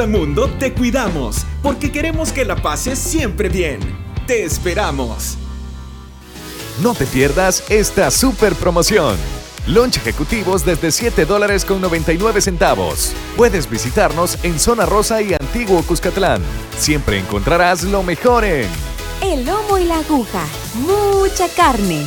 [0.00, 3.78] Mundo te cuidamos porque queremos que la pases siempre bien.
[4.26, 5.36] Te esperamos.
[6.82, 9.16] No te pierdas esta super promoción.
[9.66, 13.12] Lunch ejecutivos desde 7 dólares con 99 centavos.
[13.36, 16.40] Puedes visitarnos en Zona Rosa y Antiguo Cuscatlán.
[16.78, 18.68] Siempre encontrarás lo mejor en
[19.20, 20.46] El lomo y la aguja.
[20.74, 22.06] Mucha carne.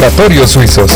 [0.47, 0.91] Suizos.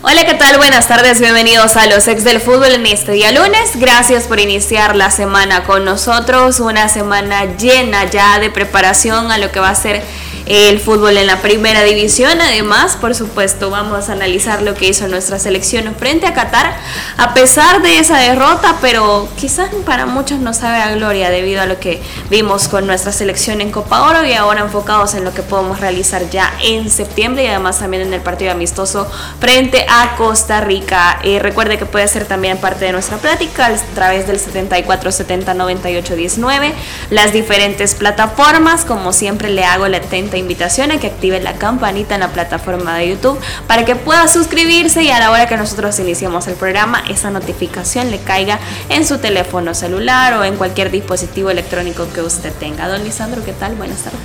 [0.00, 0.56] Hola, ¿qué tal?
[0.56, 3.72] Buenas tardes, bienvenidos a los ex del fútbol en este día lunes.
[3.74, 9.52] Gracias por iniciar la semana con nosotros, una semana llena ya de preparación a lo
[9.52, 10.02] que va a ser
[10.46, 12.40] el fútbol en la primera división.
[12.40, 16.76] Además, por supuesto, vamos a analizar lo que hizo nuestra selección frente a Qatar,
[17.16, 21.66] a pesar de esa derrota, pero quizás para muchos no sabe a gloria debido a
[21.66, 25.42] lo que vimos con nuestra selección en Copa Oro y ahora enfocados en lo que
[25.42, 30.60] podemos realizar ya en septiembre y además también en el partido amistoso frente a Costa
[30.60, 31.18] Rica.
[31.22, 35.54] Eh, recuerde que puede ser también parte de nuestra plática a través del 74 70
[35.54, 36.74] 98 19,
[37.10, 42.14] las diferentes plataformas, como siempre le hago la atenta invitación a que active la campanita
[42.14, 45.98] en la plataforma de YouTube para que pueda suscribirse y a la hora que nosotros
[45.98, 48.58] iniciemos el programa esa notificación le caiga
[48.88, 52.88] en su teléfono celular o en cualquier dispositivo electrónico que usted tenga.
[52.88, 53.74] Don Lisandro, ¿qué tal?
[53.74, 54.20] Buenas tardes.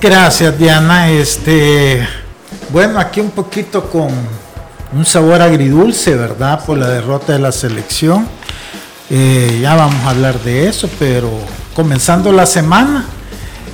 [0.00, 1.10] Gracias Diana.
[1.10, 2.06] Este,
[2.70, 4.08] bueno, aquí un poquito con
[4.92, 6.64] un sabor agridulce, ¿verdad?
[6.64, 8.26] Por la derrota de la selección.
[9.08, 11.30] Eh, ya vamos a hablar de eso, pero
[11.74, 13.06] comenzando la semana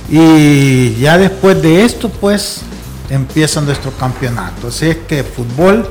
[0.09, 2.61] y ya después de esto, pues
[3.09, 4.67] empieza nuestro campeonato.
[4.67, 5.87] Así es que fútbol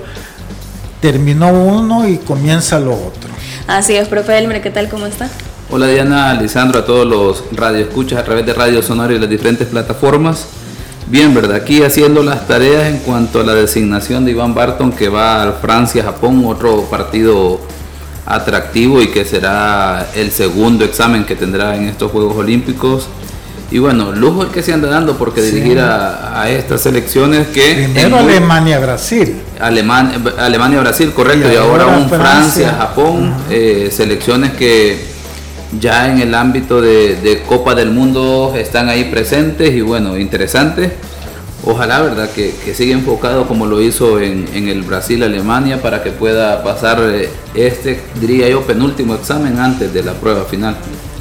[1.00, 3.30] terminó uno y comienza lo otro.
[3.66, 4.88] Así es, profe Elmer, ¿qué tal?
[4.88, 5.28] ¿Cómo está?
[5.68, 9.66] Hola Diana, Lisandro, a todos los radioescuchas a través de Radio Sonora y las diferentes
[9.66, 10.46] plataformas.
[11.08, 11.56] Bien, ¿verdad?
[11.56, 15.52] Aquí haciendo las tareas en cuanto a la designación de Iván Barton que va a
[15.52, 17.60] Francia, Japón, otro partido
[18.24, 23.08] atractivo y que será el segundo examen que tendrá en estos Juegos Olímpicos.
[23.70, 27.74] Y bueno, lujo el que se anda dando porque dirigir a, a, estas selecciones que...
[27.74, 29.40] Primero Alemania-Brasil.
[29.60, 31.48] Alemania-Brasil, correcto.
[31.50, 33.34] Y, y ahora, un Francia-Japón.
[33.50, 35.16] Eh, selecciones que
[35.80, 40.92] ya en el ámbito de, de, Copa del Mundo están ahí presentes y bueno, interesantes.
[41.64, 42.30] Ojalá, ¿verdad?
[42.30, 47.00] Que, que siga enfocado como lo hizo en, en el Brasil-Alemania para que pueda pasar
[47.54, 50.76] este, diría yo, penúltimo examen antes de la prueba final.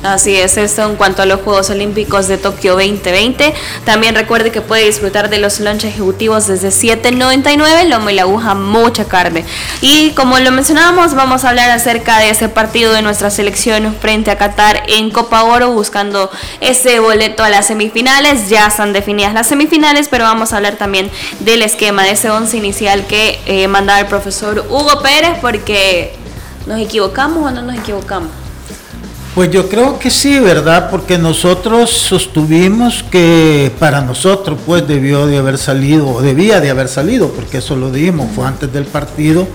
[0.05, 3.53] Así es, esto en cuanto a los Juegos Olímpicos de Tokio 2020.
[3.85, 8.53] También recuerde que puede disfrutar de los lunch ejecutivos desde 7.99, lomo y la aguja,
[8.53, 9.43] mucha carne.
[9.81, 14.29] Y como lo mencionábamos, vamos a hablar acerca de ese partido de nuestra selección frente
[14.29, 16.29] a Qatar en Copa Oro, buscando
[16.61, 18.47] ese boleto a las semifinales.
[18.47, 22.55] Ya están definidas las semifinales, pero vamos a hablar también del esquema, de ese once
[22.55, 26.15] inicial que eh, mandaba el profesor Hugo Pérez, porque
[26.67, 28.44] nos equivocamos o no nos equivocamos.
[29.35, 30.89] Pues yo creo que sí, ¿verdad?
[30.89, 36.87] Porque nosotros sostuvimos que para nosotros pues debió de haber salido, o debía de haber
[36.87, 39.45] salido, porque eso lo dijimos, fue antes del partido,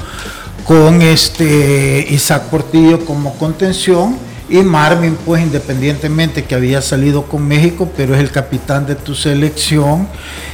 [0.66, 4.18] con este Isaac Portillo como contención
[4.50, 9.14] y Marvin pues independientemente que había salido con México, pero es el capitán de tu
[9.14, 10.06] selección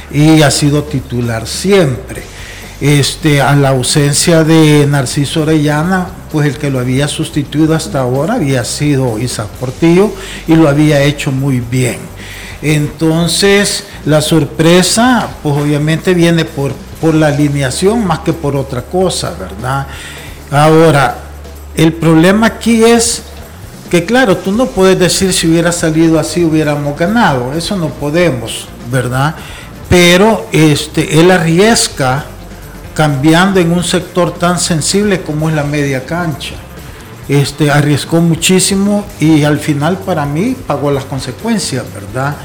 [0.09, 2.23] y ha sido titular siempre
[2.79, 8.35] este, a la ausencia de Narciso Orellana, pues el que lo había sustituido hasta ahora
[8.35, 10.11] había sido Isaac Portillo
[10.47, 11.97] y lo había hecho muy bien.
[12.61, 19.35] Entonces, la sorpresa, pues obviamente viene por, por la alineación más que por otra cosa,
[19.39, 19.87] ¿verdad?
[20.51, 21.17] Ahora,
[21.75, 23.23] el problema aquí es
[23.89, 28.67] que, claro, tú no puedes decir si hubiera salido así hubiéramos ganado, eso no podemos,
[28.91, 29.35] ¿verdad?
[29.89, 32.25] Pero este, él arriesga
[32.97, 36.55] cambiando en un sector tan sensible como es la media cancha.
[37.29, 42.35] Este, arriesgó muchísimo y al final para mí pagó las consecuencias, ¿verdad?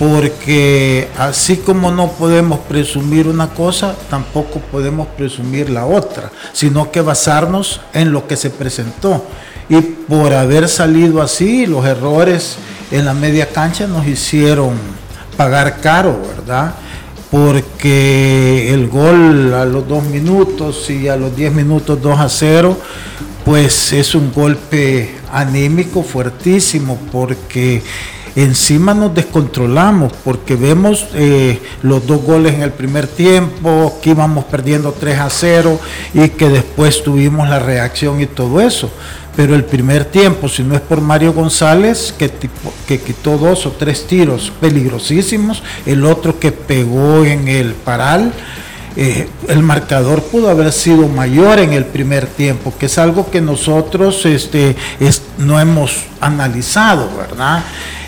[0.00, 7.00] Porque así como no podemos presumir una cosa, tampoco podemos presumir la otra, sino que
[7.00, 9.24] basarnos en lo que se presentó.
[9.68, 12.56] Y por haber salido así, los errores
[12.90, 14.72] en la media cancha nos hicieron
[15.36, 16.74] pagar caro, ¿verdad?
[17.34, 22.78] Porque el gol a los dos minutos y a los diez minutos 2 a 0,
[23.44, 27.82] pues es un golpe anímico fuertísimo porque
[28.36, 34.44] encima nos descontrolamos porque vemos eh, los dos goles en el primer tiempo, que íbamos
[34.44, 35.80] perdiendo 3 a 0
[36.14, 38.92] y que después tuvimos la reacción y todo eso
[39.36, 42.30] pero el primer tiempo, si no es por Mario González, que,
[42.86, 48.32] que quitó dos o tres tiros peligrosísimos, el otro que pegó en el paral,
[48.96, 53.40] eh, el marcador pudo haber sido mayor en el primer tiempo, que es algo que
[53.40, 54.76] nosotros este,
[55.38, 57.64] no hemos analizado, ¿verdad?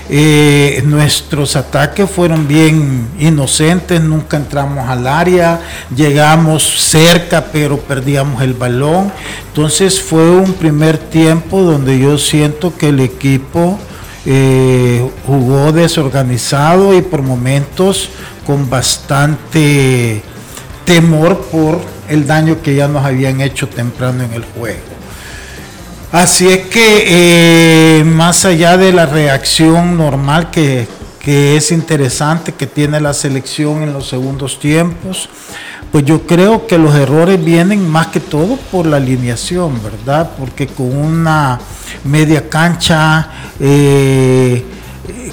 [0.08, 5.60] Eh, nuestros ataques fueron bien inocentes, nunca entramos al área,
[5.94, 9.12] llegamos cerca pero perdíamos el balón.
[9.48, 13.78] Entonces fue un primer tiempo donde yo siento que el equipo
[14.24, 18.10] eh, jugó desorganizado y por momentos
[18.46, 20.22] con bastante
[20.84, 24.95] temor por el daño que ya nos habían hecho temprano en el juego.
[26.16, 30.88] Así es que eh, más allá de la reacción normal que,
[31.26, 35.28] es interesante que tiene la selección en los segundos tiempos,
[35.92, 40.30] pues yo creo que los errores vienen más que todo por la alineación, ¿verdad?
[40.38, 41.60] Porque con una
[42.04, 43.28] media cancha
[43.60, 44.64] eh,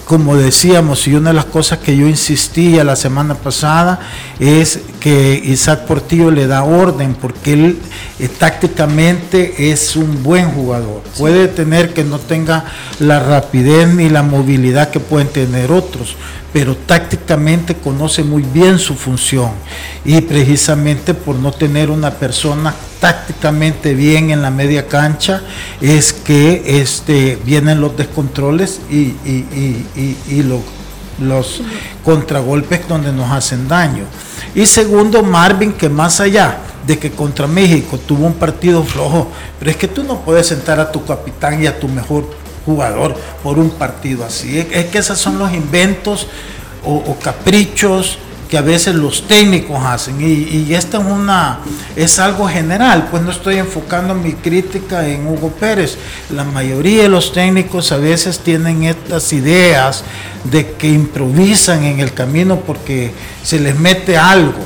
[0.05, 3.99] como decíamos, y una de las cosas que yo insistía la semana pasada
[4.39, 7.79] es que Isaac Portillo le da orden, porque él
[8.19, 11.01] eh, tácticamente es un buen jugador.
[11.17, 12.65] Puede tener que no tenga
[12.99, 16.15] la rapidez ni la movilidad que pueden tener otros,
[16.53, 19.49] pero tácticamente conoce muy bien su función.
[20.05, 25.41] Y precisamente por no tener una persona tácticamente bien en la media cancha,
[25.81, 29.15] es que este, vienen los descontroles y,
[31.19, 31.61] los
[32.03, 34.05] contragolpes donde nos hacen daño.
[34.53, 39.71] Y segundo, Marvin, que más allá de que contra México tuvo un partido flojo, pero
[39.71, 43.59] es que tú no puedes sentar a tu capitán y a tu mejor jugador por
[43.59, 44.59] un partido así.
[44.71, 46.27] Es que esos son los inventos
[46.85, 48.17] o caprichos
[48.53, 50.21] que a veces los técnicos hacen.
[50.21, 51.57] Y, esto es una
[51.95, 53.07] es algo general.
[53.09, 55.97] Pues no estoy enfocando mi crítica en Hugo Pérez.
[56.29, 60.03] La mayoría de los técnicos a veces tienen estas ideas
[60.43, 63.11] de que improvisan en el camino porque
[63.41, 64.59] se les mete algo.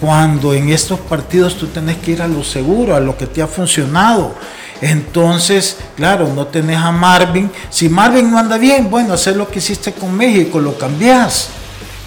[0.00, 3.40] Cuando en estos partidos tú tenés que ir a lo seguro a lo que te
[3.40, 4.34] ha funcionado
[4.80, 7.50] entonces, claro, no tenés a Marvin.
[7.70, 11.50] Si Marvin no anda bien, bueno, hacer lo que hiciste con México, lo cambiás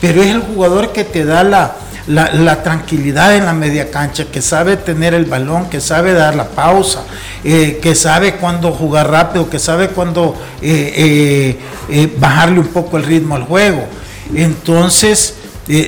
[0.02, 4.76] pero es el jugador que te da la, tranquilidad en la media cancha, que sabe
[4.76, 7.04] tener el balón, que sabe dar la pausa,
[7.44, 11.56] eh, que sabe cuándo jugar rápido, que sabe cuándo eh,
[11.88, 13.86] eh, bajarle un poco el ritmo al juego.
[14.34, 15.36] Entonces,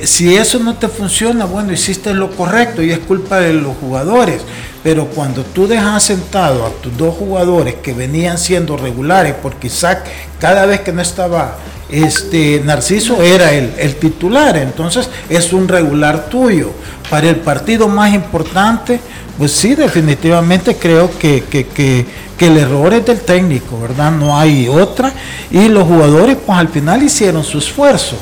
[0.04, 4.42] si eso no te funciona, bueno, hiciste lo correcto y es culpa de los jugadores.
[4.82, 10.04] Pero cuando tú dejas sentado a tus dos jugadores que venían siendo regulares, porque Isaac
[10.38, 11.56] cada vez que no estaba
[11.90, 16.70] este Narciso era el, titular, entonces es un regular tuyo.
[17.10, 19.00] Para el partido más importante,
[19.38, 24.12] pues sí, definitivamente creo que, que, el error es del técnico, ¿verdad?
[24.12, 25.12] No hay otra.
[25.50, 28.18] Y los jugadores, pues al final hicieron su esfuerzo,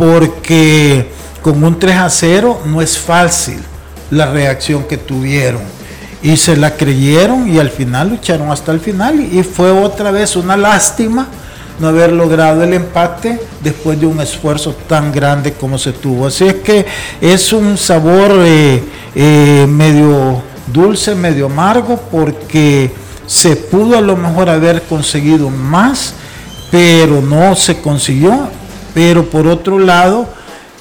[0.00, 1.10] porque
[1.42, 3.58] con un 3 a 0 no es fácil
[4.10, 5.60] la reacción que tuvieron.
[6.22, 10.36] Y se la creyeron y al final lucharon hasta el final y fue otra vez
[10.36, 11.28] una lástima
[11.78, 16.26] no haber logrado el empate después de un esfuerzo tan grande como se tuvo.
[16.26, 16.86] Así es que
[17.20, 18.82] es un sabor eh,
[19.14, 20.42] eh, medio
[20.72, 22.90] dulce, medio amargo, porque
[23.26, 26.14] se pudo a lo mejor haber conseguido más,
[26.70, 28.59] pero no se consiguió.
[28.94, 30.28] Pero por otro lado,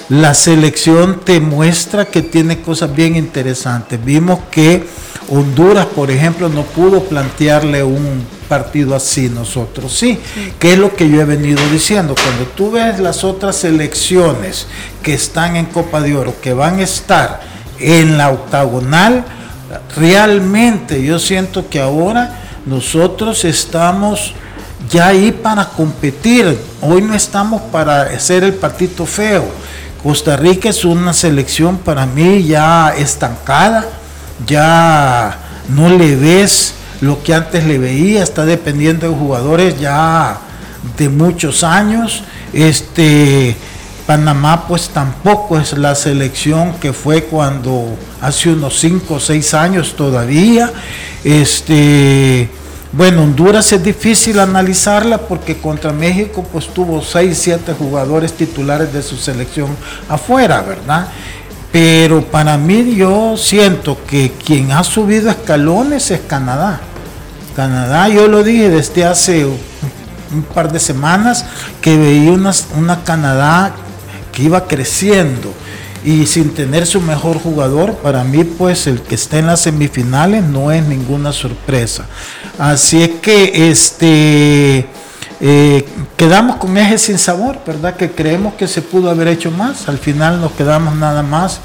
[0.09, 4.03] la selección te muestra que tiene cosas bien interesantes.
[4.03, 4.87] Vimos que
[5.31, 10.17] Honduras, por ejemplo, no pudo plantearle un partido así nosotros, sí,
[10.57, 12.15] que es lo que yo he venido diciendo.
[12.15, 14.65] Cuando tú ves las otras selecciones
[15.03, 17.41] que están en Copa de Oro, que van a estar
[17.79, 19.23] en la octagonal,
[19.95, 24.33] realmente yo siento que ahora nosotros estamos
[24.89, 26.57] ya ahí para competir.
[26.81, 29.45] Hoy no estamos para hacer el partido feo
[30.01, 33.85] Costa Rica es una selección para mí ya estancada,
[34.47, 40.37] ya no le ves lo que antes le veía, está dependiendo de jugadores ya
[40.97, 42.23] de muchos años.
[42.53, 43.57] Este
[44.07, 49.95] Panamá pues tampoco es la selección que fue cuando hace unos 5 o 6 años
[49.97, 50.71] todavía.
[51.25, 52.49] Este
[52.91, 59.03] bueno, Honduras es difícil analizarla porque contra México pues tuvo 6, 7 jugadores titulares de
[59.03, 59.75] su selección
[60.07, 61.07] afuera, ¿verdad?
[61.71, 66.81] Pero para mí yo siento que quien ha subido escalones es Canadá.
[67.55, 71.45] Canadá, yo lo dije desde hace un par de semanas
[71.81, 73.71] que veía una, una Canadá
[74.31, 75.53] que iba creciendo
[76.03, 80.43] y sin tener su mejor jugador, para mí pues el que está en las semifinales
[80.43, 82.05] no es ninguna sorpresa.
[82.57, 84.87] Así es que este
[85.41, 85.85] eh,
[86.17, 87.95] quedamos con eje sin sabor, ¿verdad?
[87.95, 91.61] Que creemos que se pudo haber hecho más, al final nos quedamos nada más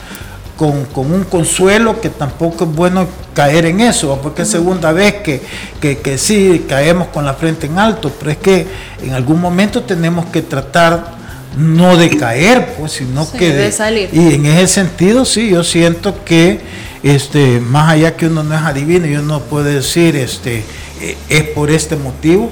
[0.57, 5.43] con, un consuelo que tampoco es bueno caer en eso, porque es segunda vez que,
[5.81, 8.67] que, que sí caemos con la frente en alto, pero es que
[9.03, 11.24] en algún momento tenemos que tratar
[11.57, 14.11] no de caer, pues, sino que de, salir.
[14.13, 16.61] Y en ese sentido, sí, yo siento que
[17.03, 20.65] este, más allá que uno no es adivino y uno puede decir, este,
[21.01, 22.51] eh, es por este motivo,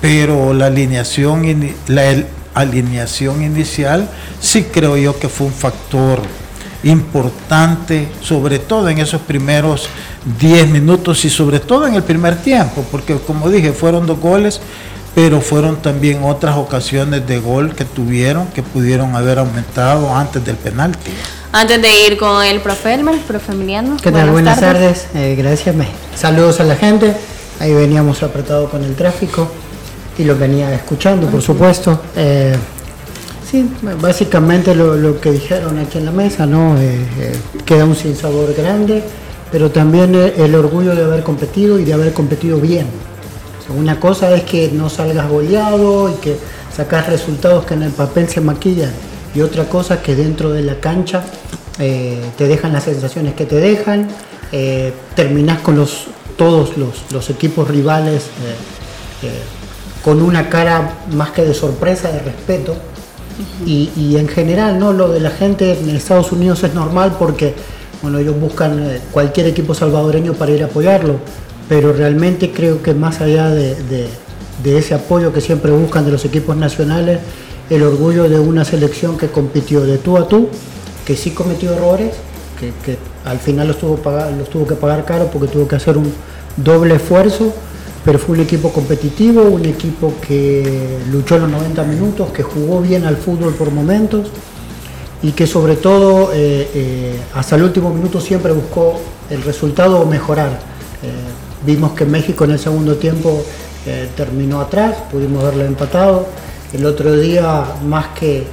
[0.00, 4.08] pero la alineación, la alineación inicial
[4.40, 6.20] sí creo yo que fue un factor
[6.82, 9.88] importante, sobre todo en esos primeros
[10.38, 14.60] 10 minutos y sobre todo en el primer tiempo, porque como dije, fueron dos goles
[15.14, 20.56] pero fueron también otras ocasiones de gol que tuvieron que pudieron haber aumentado antes del
[20.56, 21.12] penalti.
[21.52, 23.96] Antes de ir con el profe Elmer, profe Emiliano.
[24.02, 24.30] ¿Qué tal?
[24.30, 25.76] Buenas, tardes, eh, gracias.
[26.16, 27.14] Saludos a la gente.
[27.60, 29.48] Ahí veníamos apretados con el tráfico
[30.18, 32.00] y lo venía escuchando, por supuesto.
[32.16, 32.56] Eh,
[33.48, 36.76] sí, básicamente lo, que dijeron aquí en la mesa, ¿no?
[36.76, 39.04] Eh, queda un sinsabor grande,
[39.52, 42.88] pero también el orgullo de haber competido y de haber competido bien
[43.68, 46.36] una cosa es que no salgas goleado y que
[46.74, 48.92] sacas resultados que en el papel se maquillan.
[49.34, 51.24] Y otra cosa que dentro de la cancha
[51.78, 54.08] eh, te dejan las sensaciones que te dejan,
[54.52, 56.06] eh, terminás con los,
[56.36, 58.24] todos los, equipos rivales
[59.22, 59.28] eh,
[60.04, 62.76] con una cara más que de sorpresa, de respeto.
[63.66, 64.92] y, en general, ¿no?
[64.92, 67.54] Lo de la gente en Estados Unidos es normal porque
[68.00, 71.18] bueno, ellos buscan cualquier equipo salvadoreño para ir a apoyarlo
[71.68, 74.08] pero realmente creo que más allá de,
[74.64, 77.20] ese apoyo que siempre buscan de los equipos nacionales,
[77.70, 80.48] el orgullo de una selección que compitió de tú a tú,
[81.04, 82.14] que sí cometió errores,
[82.60, 83.98] que, al final los tuvo,
[84.38, 86.12] los tuvo que pagar caro porque tuvo que hacer un
[86.56, 87.52] doble esfuerzo,
[88.04, 93.04] pero fue un equipo competitivo, un equipo que luchó los 90 minutos, que jugó bien
[93.04, 94.28] al fútbol por momentos
[95.22, 100.50] y que sobre todo eh, eh, hasta el último minuto siempre buscó el resultado mejorar.
[101.02, 103.42] Eh, Vimos que México en el segundo tiempo
[103.86, 106.26] eh, terminó atrás, pudimos verlo empatado.
[106.72, 108.46] El otro día, más que, eh,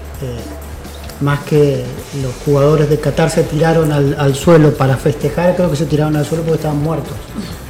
[1.20, 1.84] más que
[2.22, 6.26] los jugadores de Qatar se tiraron al, suelo para festejar, creo que se tiraron al
[6.26, 7.14] suelo porque estaban muertos,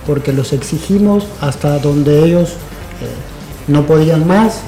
[0.05, 4.61] porque los exigimos hasta donde ellos eh, no podían más,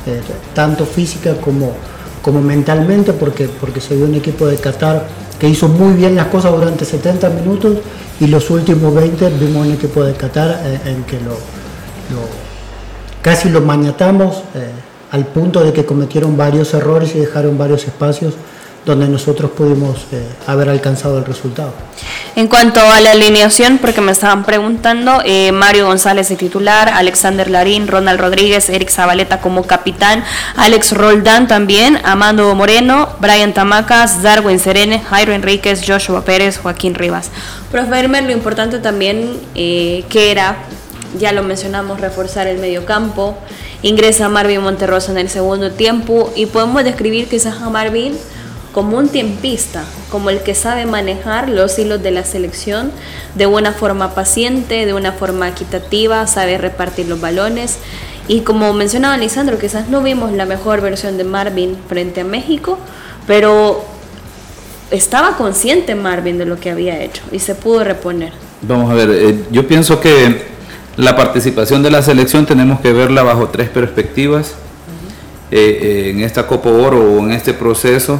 [0.53, 1.73] tanto física como,
[2.21, 5.07] como mentalmente, porque, porque se vio un equipo de Qatar
[5.39, 7.77] que hizo muy bien las cosas durante 70 minutos
[8.19, 11.37] y los últimos 20 vimos un equipo de Qatar eh, en que lo,
[13.21, 14.71] casi lo mañatamos eh,
[15.11, 18.33] al punto de que cometieron varios errores y dejaron varios espacios
[18.85, 21.73] donde nosotros pudimos eh, haber alcanzado el resultado.
[22.35, 25.21] En cuanto a la alineación, porque me estaban preguntando,
[25.53, 30.23] Mario González de titular, Alexander Larín, Ronald Rodríguez, Eric Zabaleta como capitán,
[30.55, 37.29] Alex Roldán también, Amando Moreno, Brian Tamacas, Darwin Serene, Jairo Enríquez, Joshua Pérez, Joaquín Rivas.
[37.71, 40.57] Profe lo importante también eh, que era,
[41.17, 43.37] ya lo mencionamos, reforzar el medio campo.
[43.81, 48.15] Ingresa Marvin Monterrosa en el segundo tiempo y podemos describir quizás a Marvin
[48.73, 52.91] como un tiempista, como el que sabe manejar los hilos de la selección
[53.35, 57.77] de una forma paciente, de una forma equitativa, sabe repartir los balones.
[58.27, 62.79] Y como mencionaba Lisandro, quizás no vimos la mejor versión de Marvin frente a México,
[63.27, 63.85] pero
[64.89, 68.33] estaba consciente Marvin de lo que había hecho y se pudo reponer.
[68.63, 70.53] Vamos a ver, eh, yo pienso que
[70.97, 74.55] la participación de la selección tenemos que verla bajo tres perspectivas
[75.51, 78.19] eh, eh, en esta Copa Oro o en este proceso.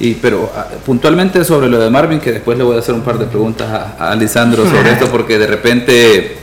[0.00, 3.02] Y, pero ah, puntualmente sobre lo de Marvin, que después le voy a hacer un
[3.02, 6.36] par de preguntas a, a Lisandro sobre esto, porque de repente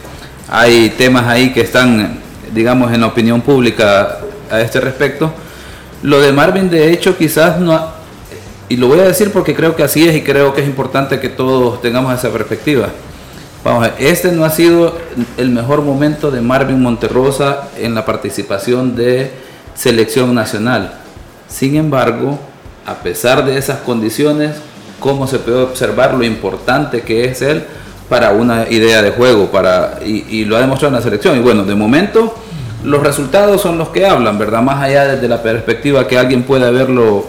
[0.48, 2.20] hay temas ahí que están,
[2.54, 5.34] digamos, en la opinión pública a este respecto.
[6.04, 7.98] Lo de Marvin, de hecho, quizás no,
[8.70, 11.20] y lo voy a decir porque creo que así es y creo que es importante
[11.20, 12.90] que todos tengamos esa perspectiva.
[13.64, 14.98] Vamos a ver, este no ha sido
[15.38, 19.32] el mejor momento de Marvin Monterrosa en la participación de
[19.74, 21.00] selección nacional.
[21.48, 22.40] Sin embargo,
[22.88, 24.56] a pesar de esas condiciones,
[25.00, 27.64] cómo se puede observar lo importante que es él
[28.08, 31.38] para una idea de juego, para, y, lo ha demostrado en la selección.
[31.38, 32.34] Y bueno, de momento
[32.86, 34.62] los resultados son los que hablan, ¿verdad?
[34.62, 37.26] Más allá desde la perspectiva que alguien pueda verlo,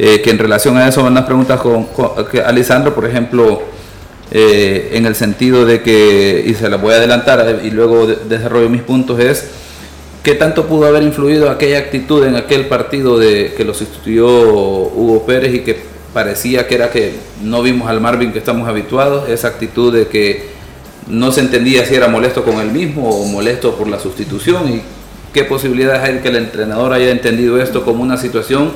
[0.00, 1.86] eh, que en relación a eso van las preguntas con,
[2.28, 3.62] que Alessandro, por ejemplo,
[4.32, 8.68] eh, en el sentido de que, y se las voy a adelantar y luego desarrollo
[8.68, 9.48] mis puntos, es
[10.22, 15.24] qué tanto pudo haber influido aquella actitud en aquel partido de que lo sustituyó Hugo
[15.26, 15.82] Pérez y que
[16.14, 20.50] parecía que era que no vimos al Marvin que estamos habituados, esa actitud de que
[21.08, 24.82] no se entendía si era molesto con él mismo o molesto por la sustitución y
[25.32, 28.70] qué posibilidades hay que el entrenador haya entendido esto como una situación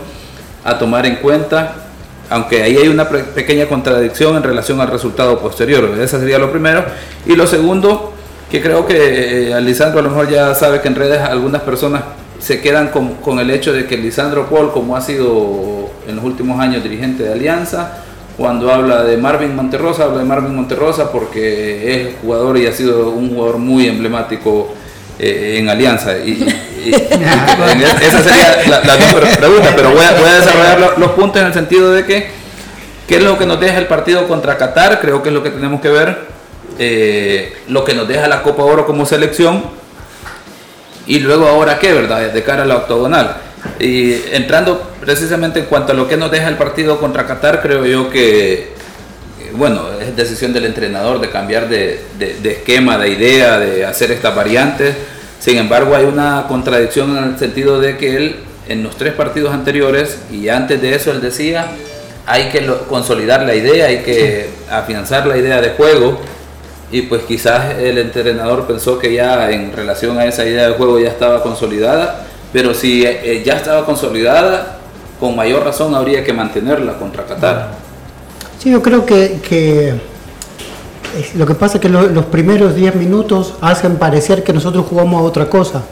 [0.64, 1.86] a tomar en cuenta,
[2.28, 6.84] aunque ahí hay una pequeña contradicción en relación al resultado posterior, ese sería lo primero.
[7.24, 8.15] Y lo segundo,
[8.50, 12.02] que creo que eh, Lisandro a lo mejor ya sabe que en redes algunas personas
[12.38, 16.24] se quedan con, con, el hecho de que Lisandro Paul, como ha sido en los
[16.24, 18.04] últimos años dirigente de Alianza,
[18.36, 23.10] cuando habla de Marvin Monterrosa, habla de Marvin Monterrosa porque es jugador y ha sido
[23.10, 24.68] un jugador muy emblemático
[25.18, 26.18] eh, en Alianza.
[26.18, 26.42] Y,
[26.86, 28.80] esa sería la,
[29.38, 32.28] pregunta, pero voy a, voy a desarrollar los, puntos en el sentido de que,
[33.08, 35.00] ¿qué es lo que nos deja el partido contra Qatar?
[35.00, 36.35] Creo que es lo que tenemos que ver.
[36.78, 39.64] Eh, lo que nos deja la Copa Oro como selección
[41.06, 42.32] y luego ahora qué, ¿verdad?
[42.32, 43.36] De cara a la octogonal.
[43.78, 47.86] Y entrando precisamente en cuanto a lo que nos deja el partido contra Qatar, creo
[47.86, 48.72] yo que,
[49.52, 52.00] bueno, es decisión del entrenador de cambiar de,
[52.44, 54.94] esquema, de idea, de hacer estas variantes.
[55.38, 58.36] Sin embargo, hay una contradicción en el sentido de que él,
[58.68, 61.68] en los tres partidos anteriores, y antes de eso, él decía,
[62.26, 66.20] hay que consolidar la idea, hay que afianzar la idea de juego
[66.90, 70.98] y pues quizás el entrenador pensó que ya en relación a esa idea de juego
[70.98, 74.78] ya estaba consolidada, pero si eh, ya estaba consolidada,
[75.18, 77.72] con mayor razón habría que mantenerla contra Qatar.
[78.58, 79.94] Sí, yo creo que,
[81.34, 85.24] lo que pasa es que los primeros 10 minutos hacen parecer que nosotros jugamos a
[85.24, 85.82] otra cosa.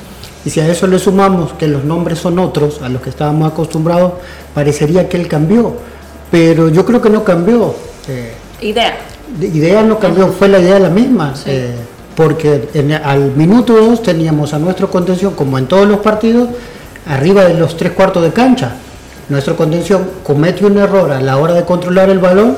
[0.44, 3.50] Y si a eso le sumamos que los nombres son otros, a los que estábamos
[3.50, 4.12] acostumbrados,
[4.52, 5.74] parecería que él cambió.
[6.30, 7.74] Pero yo creo que no cambió.
[8.08, 8.94] Eh, Idea
[9.40, 11.34] idea no cambió, fue la idea la misma.
[11.46, 11.74] Eh,
[12.14, 12.68] porque
[13.04, 16.48] al minuto 2 teníamos a nuestro contención, como en todos los partidos,
[17.06, 18.76] arriba de los tres cuartos de cancha.
[19.28, 22.56] Nuestro contención comete un error a la hora de controlar el balón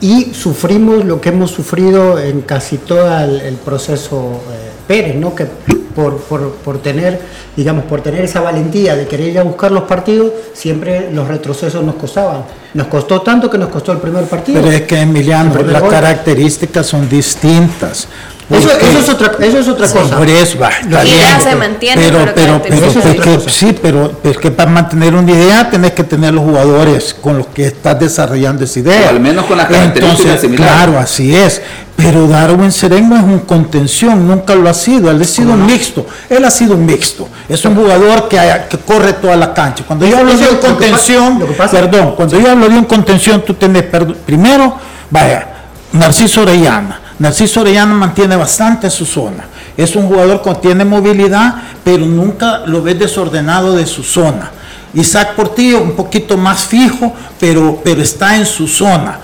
[0.00, 5.34] y sufrimos lo que hemos sufrido en casi todo el, proceso eh, Pérez, ¿no?
[5.34, 5.46] que
[5.94, 7.20] por, por, por, tener,
[7.56, 11.84] digamos, por tener esa valentía de querer ir a buscar los partidos, siempre los retrocesos
[11.84, 12.44] nos costaban.
[12.74, 14.60] Nos costó tanto que nos costó el primer partido.
[14.62, 18.06] Pero es que Emiliano, las características son distintas.
[18.50, 20.16] Eso, es otra, eso es otra cosa.
[20.16, 22.02] Por eso, va, la idea se mantiene.
[22.02, 26.44] Pero, pero, pero, sí, pero es que para mantener una idea tenés que tener los
[26.44, 29.08] jugadores con los que estás desarrollando esa idea.
[29.08, 31.62] al menos con las características Entonces, Claro, así es.
[31.96, 35.10] Pero Darwin Serengo es un contención, nunca lo ha sido.
[35.10, 36.06] Él ha sido un mixto.
[36.28, 37.28] Él ha sido un mixto.
[37.48, 38.38] Es un jugador que,
[38.68, 39.84] que corre toda la cancha.
[39.86, 43.84] Cuando yo hablo de un contención, perdón, cuando yo hablo de un contención, tú tenés,
[44.26, 44.76] primero,
[45.10, 45.46] vaya,
[45.92, 49.44] Narciso Orellana Narciso Orellana mantiene bastante su zona.
[49.76, 54.50] Es un jugador que tiene movilidad, pero nunca lo ves desordenado de su zona.
[54.94, 59.18] Isaac Portillo un poquito más fijo, pero, pero está en su zona.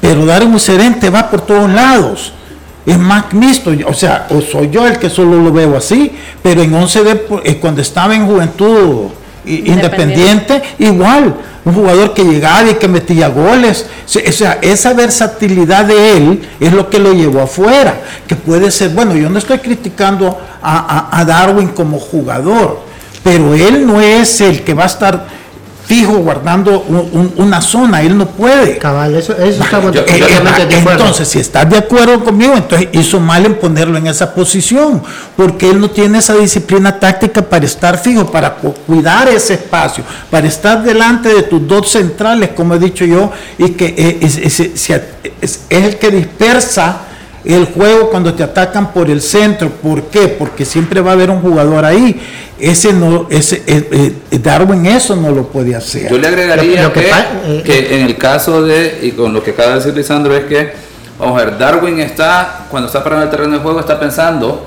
[0.00, 2.32] Pero Darwin Serente va por todos lados.
[2.86, 6.12] Es más mixto, o sea, o soy yo el que solo lo veo así,
[6.42, 9.10] pero en 11 de, eh, cuando estaba en juventud
[9.44, 13.86] independiente, igual, un jugador que llegaba y que metía goles.
[14.04, 18.90] O sea, esa versatilidad de él es lo que lo llevó afuera, que puede ser,
[18.90, 22.82] bueno, yo no estoy criticando a, Darwin como jugador,
[23.22, 25.26] pero él no es el que va a estar
[25.90, 26.84] fijo guardando
[27.36, 28.78] una zona, él no puede.
[28.78, 33.98] Cabal, eso, eso estamos Entonces, si estás de acuerdo conmigo, entonces hizo mal en ponerlo
[33.98, 35.02] en esa posición,
[35.36, 40.46] porque él no tiene esa disciplina táctica para estar fijo, para cuidar ese espacio, para
[40.46, 44.18] estar delante de tus dos centrales, como he dicho yo, y que eh,
[45.40, 47.00] es el que dispersa
[47.44, 49.70] el juego cuando te atacan por el centro.
[49.70, 50.28] ¿Por qué?
[50.28, 52.20] Porque siempre va a haber un jugador ahí.
[52.58, 56.10] Ese no, ese eh, eh, Darwin eso no lo puede hacer.
[56.10, 59.70] Yo le agregaría que, eh, que, en el caso de, y con lo que acaba
[59.70, 60.72] de decir Lisandro, es que,
[61.18, 64.66] vamos a ver, Darwin está, cuando está parando el terreno de juego, está pensando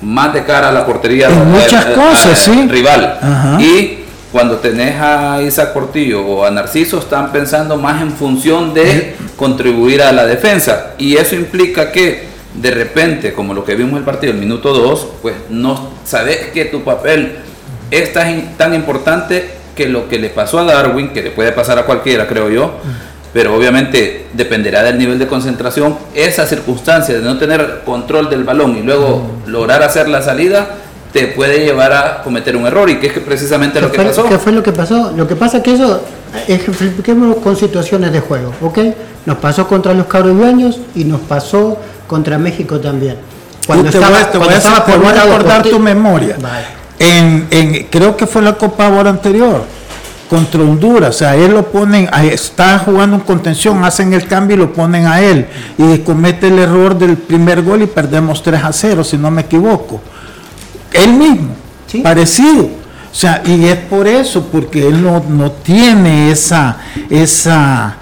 [0.00, 2.68] más de cara a la portería muchas cosas, sí.
[2.68, 3.18] rival.
[3.58, 3.97] Y
[4.38, 10.00] cuando tenés a Isaac Portillo o a Narciso, están pensando más en función de contribuir
[10.00, 10.92] a la defensa.
[10.96, 14.72] Y eso implica que de repente, como lo que vimos en el partido, el minuto
[14.72, 17.38] 2, pues no sabes que tu papel
[17.90, 21.76] es tan, tan importante que lo que le pasó a Darwin, que le puede pasar
[21.80, 22.74] a cualquiera, creo yo,
[23.32, 28.78] pero obviamente dependerá del nivel de concentración, esa circunstancia de no tener control del balón
[28.78, 30.76] y luego lograr hacer la salida,
[31.12, 34.24] te puede llevar a cometer un error y que es precisamente lo que fue, pasó.
[34.28, 35.12] ¿Qué fue lo que pasó?
[35.16, 36.02] Lo que pasa es que eso,
[36.46, 38.78] ejemplifiquemos con situaciones de juego, ¿ok?
[39.26, 43.16] Nos pasó contra los cabroños y nos pasó contra México también.
[43.66, 46.36] Cuando te voy, a- te voy a, estaba te voy a recordar tu memoria.
[46.40, 46.64] Vale.
[46.98, 49.62] En, en- creo que fue la Copa ahora anterior
[50.28, 54.56] contra Honduras, o sea, a él lo ponen, está jugando en contención, hacen el cambio
[54.56, 55.46] y lo ponen a él
[55.78, 59.42] y comete el error del primer gol y perdemos 3 a 0, si no me
[59.42, 60.02] equivoco.
[61.02, 61.54] Él mismo,
[61.86, 62.00] Sí.
[62.00, 62.64] parecido.
[63.10, 66.76] O sea, y es por eso, porque él no, no tiene esa,
[67.08, 67.96] esa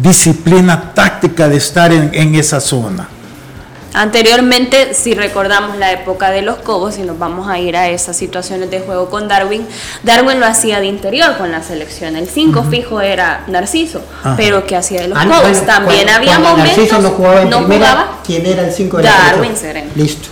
[0.00, 3.08] disciplina táctica de estar en, en esa zona.
[3.94, 8.16] Anteriormente, si recordamos la época de los Cobos y nos vamos a ir a esas
[8.16, 9.66] situaciones de juego con Darwin,
[10.02, 12.16] Darwin lo hacía de interior con la selección.
[12.16, 14.34] El 5 fijo era Narciso, Ajá.
[14.38, 15.66] pero que hacía de los Ah, Cobos.
[15.66, 18.18] También cuando- había cuando momentos Narciso no jugaba en no primera, jugaba.
[18.24, 19.56] ¿quién era el 5 de la Darwin?
[19.56, 19.90] Sereno.
[19.94, 20.28] Listo.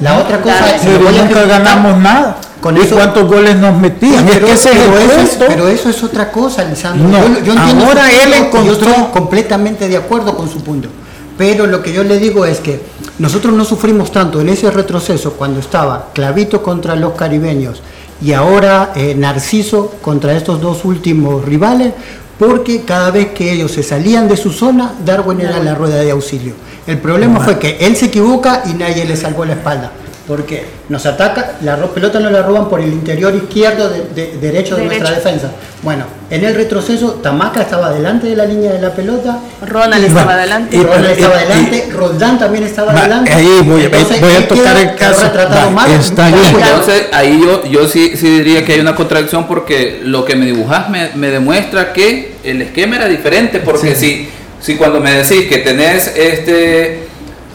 [0.00, 2.38] La otra cosa es- a nunca ganamos nada.
[2.60, 4.26] con ¿Y eso- cuántos goles nos metían?
[4.26, 7.08] Pero, que es el pero eso es, pero eso es otra cosa, Lisandro.
[7.08, 10.88] No, yo, yo entiendo ahora él encontró- Yo estoy completamente de acuerdo con su punto.
[11.36, 12.82] Pero lo que yo le digo es que
[13.20, 17.80] nosotros no sufrimos tanto en ese retroceso cuando estaba Clavito contra los caribeños
[18.20, 21.92] y ahora eh, Narciso contra estos dos últimos rivales,
[22.38, 26.10] porque cada vez que ellos se salían de su zona, Darwin era la rueda de
[26.10, 26.54] auxilio.
[26.86, 29.92] El problema fue que él se equivoca y nadie le salvó la espalda.
[30.28, 34.76] Porque nos ataca, la pelota no la roban por el interior izquierdo, de, de- derecho
[34.76, 34.84] de Derecho.
[34.84, 35.50] nuestra defensa.
[35.82, 39.38] Bueno, en el retroceso, Tamaca estaba delante de la línea de la pelota.
[39.66, 40.76] Ronald Y- estaba adelante.
[40.76, 43.32] y- Ronald estaba y- adelante, Roldán también estaba Va, adelante.
[43.32, 45.30] ahí voy, Entonces, voy a ¿qué tocar el caso.
[45.34, 45.90] Va, mal.
[45.90, 50.44] Entonces ahí yo, yo sí, sí diría que hay una contradicción porque lo que me
[50.46, 54.28] dibujas me, me demuestra que el esquema era diferente porque si,
[54.60, 57.07] si cuando me decís que tenés este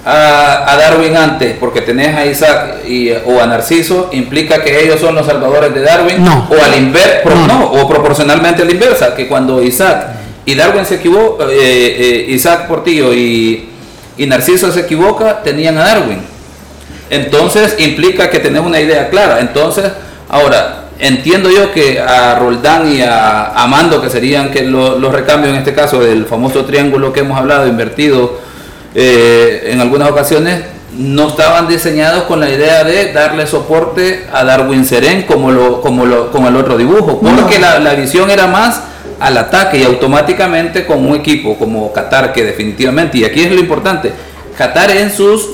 [0.06, 5.00] a, a Darwin antes porque tenés a Isaac y, o a Narciso implica que ellos
[5.00, 6.48] son los salvadores de Darwin No.
[6.50, 7.48] o al inverso No.
[7.48, 10.08] no, o proporcionalmente a la inversa que cuando Isaac
[10.46, 13.70] y Darwin se equivoca eh, eh, Isaac Portillo y,
[14.18, 16.20] y Narciso se equivoca tenían a Darwin
[17.10, 19.40] entonces implica que tenés una idea clara.
[19.40, 19.86] Entonces,
[20.30, 25.52] ahora, entiendo yo que a Roldán y a Amando, que serían que lo- los recambios
[25.54, 28.40] en este caso del famoso triángulo que hemos hablado, invertido
[28.96, 30.62] eh, en algunas ocasiones,
[30.98, 36.06] no estaban diseñados con la idea de darle soporte a Darwin Serén como, lo, como,
[36.06, 38.82] lo, como el otro dibujo, porque la, la visión era más
[39.20, 43.60] al ataque y automáticamente con un equipo como Qatar, que definitivamente, y aquí es lo
[43.60, 44.14] importante,
[44.58, 45.50] Qatar en sus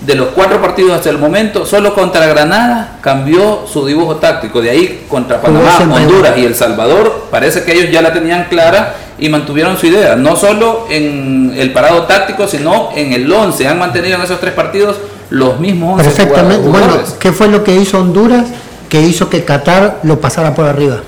[0.00, 4.60] de los cuatro partidos hasta el momento, solo contra Granada cambió su dibujo táctico.
[4.60, 8.94] De ahí contra Panamá, Honduras y El Salvador, parece que ellos ya la tenían clara
[9.18, 10.16] y mantuvieron su idea.
[10.16, 13.66] No solo en el parado táctico, sino en el 11.
[13.68, 14.96] Han mantenido en esos tres partidos
[15.30, 16.68] los mismos 11 Perfectamente.
[16.68, 17.16] Bueno, jugadores.
[17.18, 18.46] ¿qué fue lo que hizo Honduras?
[18.88, 21.00] Que hizo que Qatar lo pasara por arriba.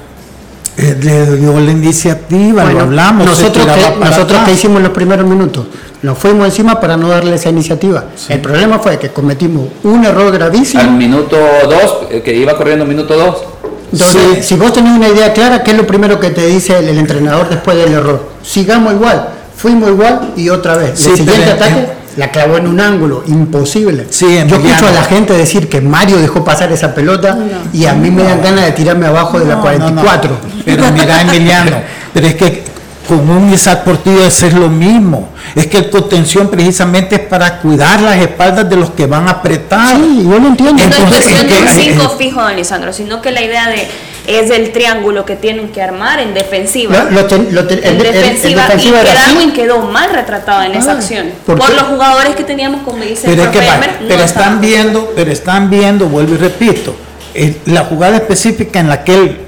[0.77, 3.27] Eh, Le dio la iniciativa, Bueno, lo hablamos.
[3.27, 5.67] Nosotros, que, nosotros que hicimos los primeros minutos,
[6.03, 8.05] nos fuimos encima para no darle esa iniciativa.
[8.29, 10.83] El problema fue que cometimos un error gravísimo.
[10.83, 11.37] Al minuto
[11.69, 13.54] 2, que iba corriendo minuto 2.
[13.93, 14.19] Sí.
[14.43, 16.99] si vos tenés una idea clara, ¿qué es lo primero que te dice el, el
[16.99, 18.31] entrenador después del error?
[18.43, 20.93] Sigamos igual, fuimos igual y otra vez.
[20.99, 24.07] Sí, el siguiente pero- ataque la clavó en un ángulo, imposible.
[24.11, 27.37] Sí, Yo escucho a la gente decir que Mario dejó pasar esa pelota
[27.73, 30.31] y a mí me dan ganas de tirarme abajo de la No, 44.
[30.31, 30.63] no, no.
[30.65, 31.73] Pero mira, Emiliano,
[32.13, 32.63] pero es que
[33.09, 35.29] con un Isaac Portillo es lo mismo.
[35.55, 39.33] Es que el contención precisamente es para cuidar las espaldas de los que van a
[39.33, 39.97] apretar.
[39.97, 40.73] Sí, yo lo entiendo.
[40.73, 43.31] No es Entonces, cuestión de un ¿en qué- 5 en- fijo, don Lisandro, sino que
[43.31, 43.87] la idea de
[44.27, 47.05] es el triángulo que tienen que armar en defensiva.
[47.05, 49.13] Lo- lo ten- lo ten- en el- el- el defensiva, defensiva y que.
[49.15, 51.27] Darwin quedó mal retratado en esa Ah, acción.
[51.45, 54.61] ¿por Por, los jugadores que teníamos, como dice Pero el es que no pero están
[54.63, 56.97] viendo, pero están viendo, vuelvo y repito,
[57.35, 59.41] eh, la jugada específica en la que él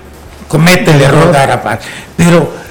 [0.47, 1.81] comete el error de Arapaz.
[2.17, 2.66] Pero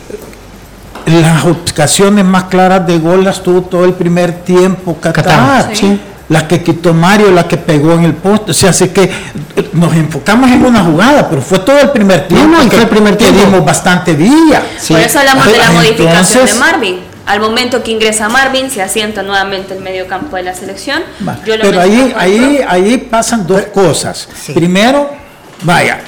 [1.05, 5.23] las ocasiones más claras de gol las tuvo todo el primer tiempo Qatar.
[5.23, 5.99] Qatar, sí.
[6.27, 8.49] La que quitó Mario, la que pegó en el poste.
[8.51, 12.27] O sea, así que eh, nos enfocamos en una jugada, pero fue todo el primer
[12.27, 12.47] tiempo.
[12.57, 13.41] no, que, fue el primer que tiempo.
[13.45, 14.63] dimos bastante villa.
[14.87, 16.99] Por eso hablamos de la Entonces, modificación de Marvin.
[17.27, 21.03] Al momento que ingresa Marvin, se asienta nuevamente el medio campo de la selección.
[21.27, 24.27] Va, Yo lo Pero ahí, ahí, ahí pasan dos cosas.
[24.35, 24.53] Sí.
[24.53, 25.11] Primero,
[25.61, 26.01] vaya,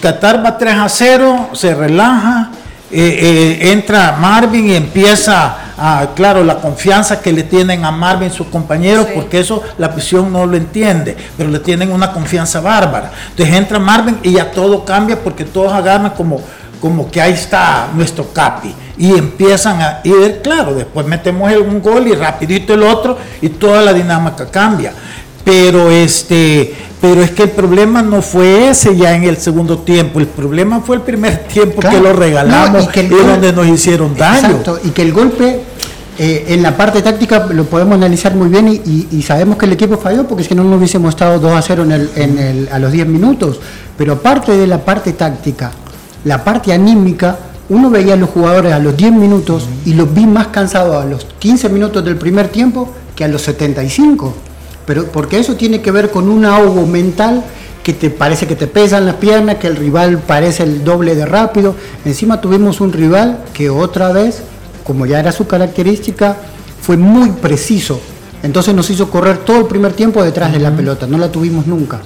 [0.00, 2.50] Qatar va 3 a 0, se relaja,
[2.96, 8.30] eh, eh, entra Marvin y empieza, a, claro, la confianza que le tienen a Marvin
[8.30, 13.10] sus compañeros, porque eso la prisión no lo entiende, pero le tienen una confianza bárbara.
[13.30, 16.40] Entonces entra Marvin y ya todo cambia porque todos agarran como,
[16.80, 22.06] como que ahí está nuestro capi y empiezan a ir, claro, después metemos un gol
[22.06, 24.92] y rapidito el otro y toda la dinámica cambia.
[25.44, 30.20] Pero este, pero es que el problema no fue ese ya en el segundo tiempo,
[30.20, 34.48] el problema fue el primer tiempo que lo regalamos y, donde nos hicieron daño.
[34.48, 35.60] Exacto, y que el golpe
[36.18, 39.98] eh, en la parte táctica lo podemos analizar muy bien y, sabemos que el equipo
[39.98, 42.78] falló porque si no no hubiésemos estado 2 a 0 en el, en el, a
[42.78, 43.60] los 10 minutos.
[43.98, 45.72] Pero aparte de la parte táctica,
[46.24, 50.26] la parte anímica, uno veía a los jugadores a los 10 minutos y los vi
[50.26, 54.34] más cansados a los 15 minutos del primer tiempo que a los 75
[54.86, 57.44] pero porque eso tiene que ver con un ahogo mental
[57.84, 61.26] que te parece que te pesan las piernas, que el rival parece el doble de
[61.26, 61.74] rápido.
[62.04, 64.42] Encima tuvimos un rival que otra vez,
[64.84, 66.36] como ya era su característica,
[66.80, 68.00] fue muy preciso.
[68.42, 71.66] Entonces nos hizo correr todo el primer tiempo detrás de la pelota, no la tuvimos
[71.66, 72.00] nunca.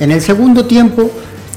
[0.00, 1.10] En el segundo tiempo,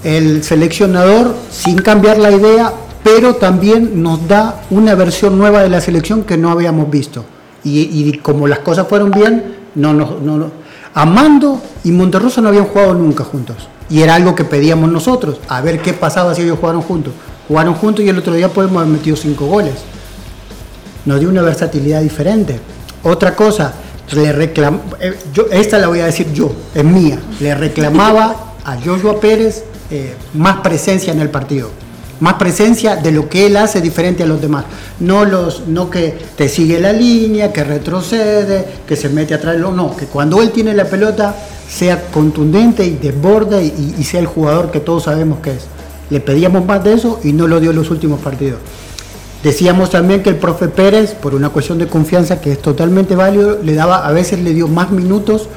[0.04, 2.72] el seleccionador, sin cambiar la idea,
[3.04, 7.26] pero también nos da una versión nueva de la selección que no habíamos visto.
[7.64, 10.52] Y, y como las cosas fueron bien, no, no, no,
[10.94, 13.56] Amando y Monterroso no habían jugado nunca juntos.
[13.90, 17.14] Y era algo que pedíamos nosotros, a ver qué pasaba si ellos jugaron juntos.
[17.48, 19.76] Jugaron juntos y el otro día podemos haber metido cinco goles.
[21.06, 22.60] Nos dio una versatilidad diferente.
[23.04, 23.74] Otra cosa,
[24.14, 27.20] le reclam eh, yo, esta la voy a decir yo, es mía.
[27.40, 31.70] Le reclamaba a Joshua Pérez eh, más presencia en el partido
[32.20, 34.66] más presencia de lo que él hace diferente a los demás.
[35.00, 39.96] No, los, no que te sigue la línea, que retrocede, que se mete atrás, no,
[39.96, 41.36] que cuando él tiene la pelota
[41.70, 45.66] sea contundente y desborde y, y sea el jugador que todos sabemos que es.
[46.10, 48.60] Le pedíamos más de eso y no lo dio en los últimos partidos.
[49.44, 53.60] Decíamos también que el profe Pérez, por una cuestión de confianza que es totalmente válido,
[53.62, 55.50] le daba, a veces le dio más minutos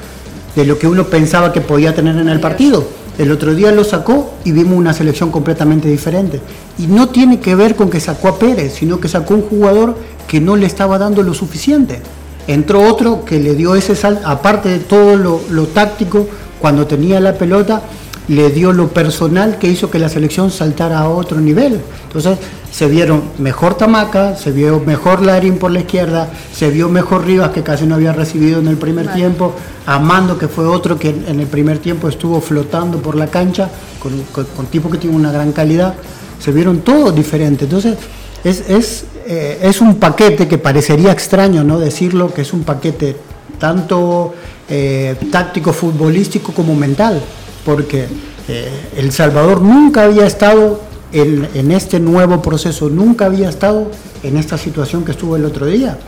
[0.55, 2.85] de lo que uno pensaba que podía tener en el partido
[3.19, 6.39] el otro día lo sacó y vimos una selección completamente diferente.
[6.77, 9.97] Y no tiene que ver con que sacó a Pérez, sino que sacó un jugador
[10.25, 12.01] que no le estaba dando lo suficiente.
[12.47, 16.27] Entró otro que le dio ese salto, aparte de todo lo, táctico,
[16.61, 17.81] cuando tenía la pelota,
[18.29, 21.81] le dio lo personal que hizo que la selección saltara a otro nivel.
[22.03, 22.37] Entonces
[22.71, 27.49] se vieron mejor Tamaca, se vio mejor Larín por la izquierda, se vio mejor Rivas
[27.49, 29.53] que casi no había recibido en el primer tiempo,
[29.87, 34.23] Amando que fue otro que en el primer tiempo estuvo flotando por la cancha con,
[34.31, 35.95] con, tipo que tiene una gran calidad,
[36.39, 37.63] se vieron todos diferentes.
[37.63, 37.97] Entonces
[38.43, 43.17] es, es, eh, es un paquete que parecería extraño no decirlo, que es un paquete
[43.57, 44.35] tanto
[44.69, 47.19] eh, táctico futbolístico como mental
[47.69, 48.07] porque
[48.47, 53.91] eh, El Salvador nunca había estado en, este nuevo proceso, nunca había estado
[54.23, 55.99] en esta situación que estuvo el otro día.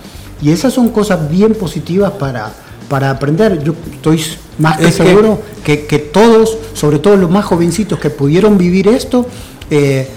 [0.41, 2.51] Y esas son cosas bien positivas para,
[2.89, 3.63] para aprender.
[3.63, 4.23] Yo estoy
[4.57, 9.27] más que seguro que, todos, sobre todo los más jovencitos que pudieron vivir esto,
[9.69, 10.09] eh,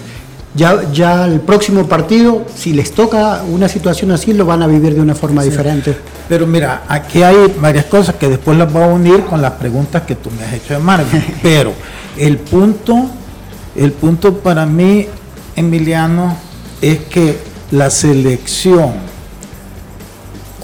[0.55, 4.95] ya, ya el próximo partido, si les toca una situación así, lo van a vivir
[4.95, 5.97] de una forma diferente.
[6.29, 10.03] Pero mira, aquí hay varias cosas que después las voy a unir con las preguntas
[10.03, 11.23] que tú me has hecho de Marvin.
[11.41, 11.73] Pero
[12.17, 13.05] el punto,
[13.75, 15.07] el punto para mí,
[15.55, 16.37] Emiliano,
[16.81, 17.37] es que
[17.71, 18.93] la selección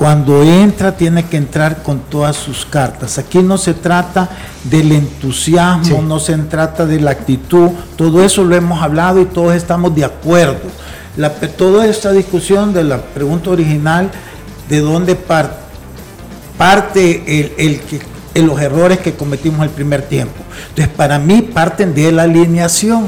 [0.01, 3.19] cuando entra tiene que entrar con todas sus cartas.
[3.19, 4.27] Aquí no se trata
[4.63, 9.53] del entusiasmo, no se trata de la actitud, todo eso lo hemos hablado y todos
[9.53, 10.57] estamos de acuerdo.
[11.55, 14.09] toda esta discusión de la pregunta original,
[14.67, 15.53] de dónde parte,
[16.57, 17.79] parte el,
[18.43, 20.41] los errores que cometimos el primer tiempo.
[20.69, 23.05] Entonces, para mí parten de la alineación,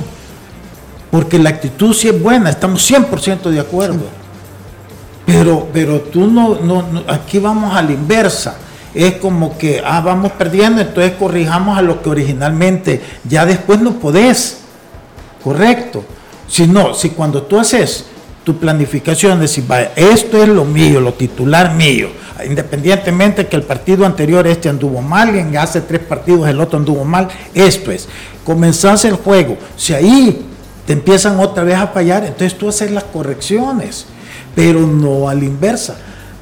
[1.10, 4.22] porque la actitud sí es buena, estamos 100% de acuerdo.
[5.25, 8.57] Pero, pero tú no, no, aquí vamos a la inversa.
[8.93, 13.93] Es como que, ah, vamos perdiendo, entonces corrijamos a lo que originalmente, ya después no
[13.93, 14.59] podés.
[15.43, 16.03] Correcto.
[16.47, 18.05] Si no, si cuando tú haces
[18.43, 19.63] tu planificación, decir,
[19.95, 22.09] esto es lo mío, lo titular mío,
[22.45, 27.05] independientemente que el partido anterior este anduvo mal, en hace tres partidos el otro anduvo
[27.05, 28.09] mal, esto es,
[28.43, 30.45] comenzás el juego, si ahí
[30.86, 34.07] te empiezan otra vez a fallar, entonces tú haces las correcciones
[34.56, 35.96] pero no a la inversa.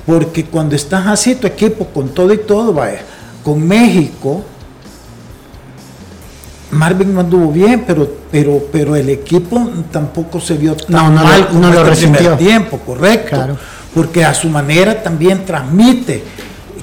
[0.05, 3.01] Porque cuando estás así, tu equipo con todo y todo, vaya,
[3.43, 4.43] con México,
[6.71, 11.59] Marvin no anduvo bien, pero, pero, pero el equipo tampoco se vio tan mal como
[11.59, 13.57] no este primer tiempo, correcto.
[13.93, 16.23] Porque a su manera también transmite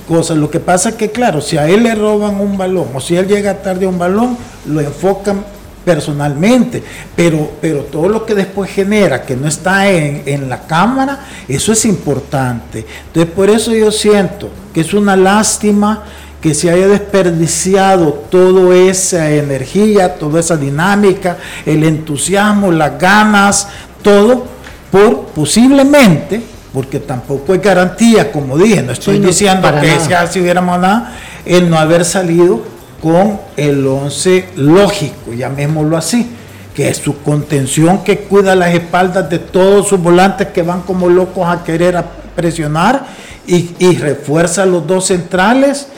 [0.07, 0.37] cosas.
[0.37, 3.17] Lo que pasa es que, claro, si a él le roban un balón o si
[3.17, 4.37] él llega tarde a un balón,
[4.67, 5.45] lo enfocan
[5.89, 6.83] personalmente,
[7.17, 11.73] pero, pero todo lo que después genera, que no está en, en la cámara, eso
[11.73, 12.85] es importante.
[13.07, 16.05] Entonces, por eso yo siento que es una lástima
[16.43, 23.69] que se haya desperdiciado toda esa energía, toda esa dinámica, el entusiasmo, las ganas,
[24.03, 24.45] todo
[24.93, 30.01] por posiblemente, porque tampoco hay garantía, como dije, no estoy Sí, diciendo que nada.
[30.07, 32.61] sea si hubiéramos nada, el no haber salido
[33.03, 36.31] con el 11 lógico, llamémoslo así,
[36.75, 41.09] que es su contención que cuida las espaldas de todos sus volantes que van como
[41.09, 42.05] locos a querer a
[42.37, 43.07] presionar
[43.47, 45.89] y, y refuerza los dos centrales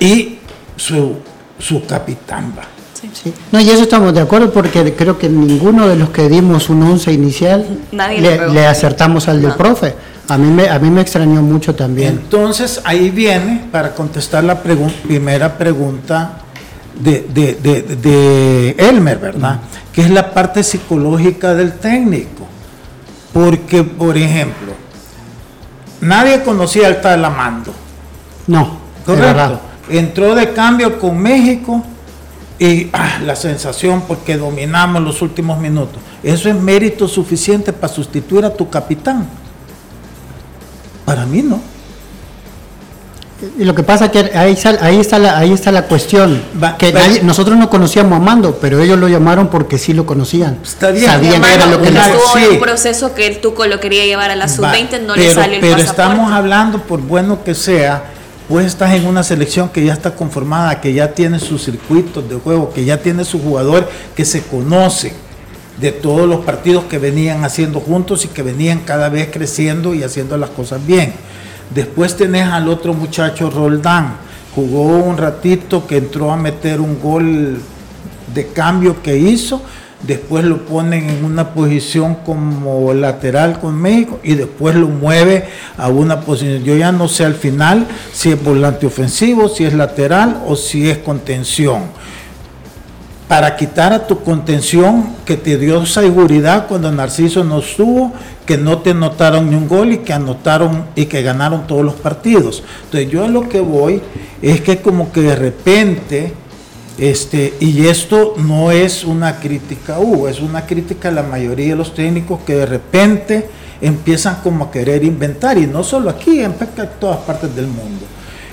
[0.00, 0.38] y
[0.76, 1.16] su,
[1.58, 2.52] su capitán.
[2.58, 2.62] va.
[3.12, 3.32] Sí.
[3.52, 6.82] No, y eso estamos de acuerdo porque creo que ninguno de los que dimos un
[6.82, 9.56] 11 inicial Nadie le acertamos al del No.
[9.56, 9.94] profe.
[10.28, 12.08] A mí, me, a mí me extrañó mucho también.
[12.22, 16.38] Entonces ahí viene para contestar la pregun- primera pregunta
[16.98, 19.60] de, de- de- de Elmer, ¿verdad?
[19.92, 22.44] Que es la parte psicológica del técnico.
[23.32, 24.72] Porque, por ejemplo,
[26.00, 27.72] nadie conocía al Talamando,
[28.46, 29.60] No, de ¿correcto?
[29.88, 31.84] Entró de cambio con México
[32.58, 35.98] y ah, la sensación porque dominamos los últimos minutos.
[36.22, 39.28] Eso es mérito suficiente para sustituir a tu capitán.
[41.06, 41.60] Para mí no.
[43.58, 46.42] Y lo que pasa es que ahí, sal- ahí, está, la, ahí está la cuestión.
[46.62, 49.92] Va- que va- nadie- nosotros no conocíamos a Mando, pero ellos lo llamaron porque sí
[49.92, 50.58] lo conocían.
[50.64, 51.04] Está bien.
[51.04, 52.50] Sabían que era lo que estuvo en sí.
[52.54, 55.34] un proceso que el Tuco lo quería llevar a la Va, sub-20, no le pero,
[55.34, 56.02] sale el pero pasaporte.
[56.02, 58.04] estamos hablando, por bueno que sea,
[58.48, 62.36] pues estás en una selección que ya está conformada, que ya tiene sus circuitos de
[62.36, 65.12] juego, que ya tiene su jugador que se conoce
[65.80, 70.02] de todos los partidos que venían haciendo juntos y que venían cada vez creciendo y
[70.02, 71.12] haciendo las cosas bien.
[71.74, 74.16] Después tenés al otro muchacho Roldán,
[74.54, 77.58] jugó un ratito que entró a meter un gol
[78.32, 79.60] de cambio que hizo,
[80.02, 85.44] después lo ponen en una posición como lateral con México y después lo mueve
[85.76, 86.62] a una posición.
[86.64, 90.88] Yo ya no sé al final si es volante ofensivo, si es lateral o si
[90.88, 91.82] es contención.
[93.28, 98.12] Para quitar a tu contención que te dio seguridad cuando Narciso no estuvo,
[98.46, 101.94] que no te anotaron ni un gol y que anotaron y que ganaron todos los
[101.94, 102.62] partidos.
[102.84, 104.00] Entonces yo a lo que voy
[104.42, 106.34] es que como que de repente
[106.98, 111.76] este, y esto no es una crítica Hugo, es una crítica a la mayoría de
[111.76, 113.50] los técnicos que de repente
[113.82, 116.54] empiezan como a querer inventar, y no solo aquí, en
[116.98, 118.06] todas partes del mundo,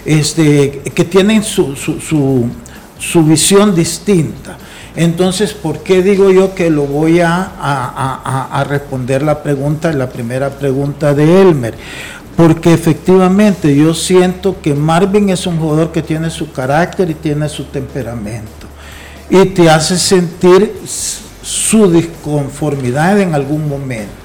[0.04, 2.50] este, que tienen su, su-
[3.00, 4.58] su visión distinta.
[4.95, 10.08] Entonces, ¿por qué digo yo que lo voy a, a- a- responder la pregunta, la
[10.10, 11.73] primera pregunta de Elmer?
[12.38, 17.49] Porque efectivamente yo siento que Marvin es un jugador que tiene su carácter y tiene
[17.49, 18.67] su temperamento.
[19.29, 20.75] Y te hace sentir
[21.41, 24.23] su disconformidad en algún momento.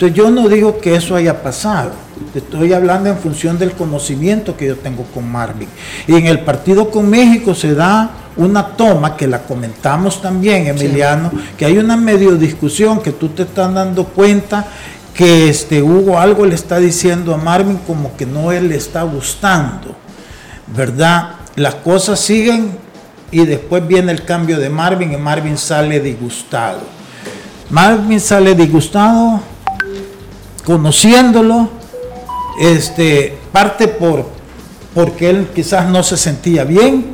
[0.00, 1.90] Entonces yo no digo que eso haya pasado.
[2.34, 5.68] Estoy hablando en función del conocimiento que yo tengo con Marvin.
[6.06, 11.30] Y en el partido con México se da una toma que la comentamos también, Emiliano,
[11.58, 14.66] que hay una medio discusión que tú te estás dando cuenta
[15.12, 19.02] que este Hugo algo le está diciendo a Marvin como que no él le está
[19.02, 19.94] gustando,
[20.74, 21.32] ¿verdad?
[21.56, 22.70] Las cosas siguen
[23.30, 26.80] y después viene el cambio de Marvin y Marvin sale disgustado.
[27.68, 29.42] Marvin sale disgustado,
[30.70, 31.68] conociéndolo,
[32.60, 34.24] este, parte por
[34.94, 37.04] porque él quizás no se sentía bien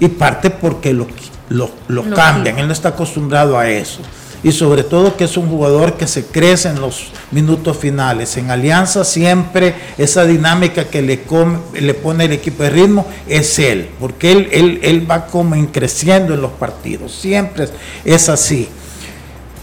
[0.00, 1.06] y parte porque lo,
[1.48, 4.00] lo, lo Lo cambian, él no está acostumbrado a eso.
[4.42, 8.36] Y sobre todo que es un jugador que se crece en los minutos finales.
[8.36, 13.58] En Alianza siempre esa dinámica que le, come- le pone el equipo de ritmo es
[13.60, 17.68] él, porque él, él, él va como en creciendo en los partidos, siempre
[18.04, 18.68] es así.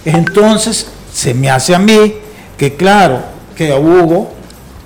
[0.06, 2.16] Entonces, se me hace a mí
[2.58, 4.32] que claro, que a Hugo,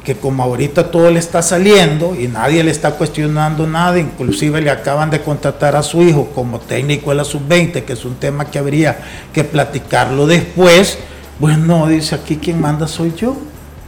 [0.03, 4.69] que como ahorita todo le está saliendo y nadie le está cuestionando nada, inclusive le
[4.69, 8.45] acaban de contratar a su hijo como técnico de la sub-20, que es un tema
[8.45, 8.99] que habría
[9.34, 10.97] que platicarlo después,
[11.39, 13.35] pues no, dice aquí quien manda soy yo,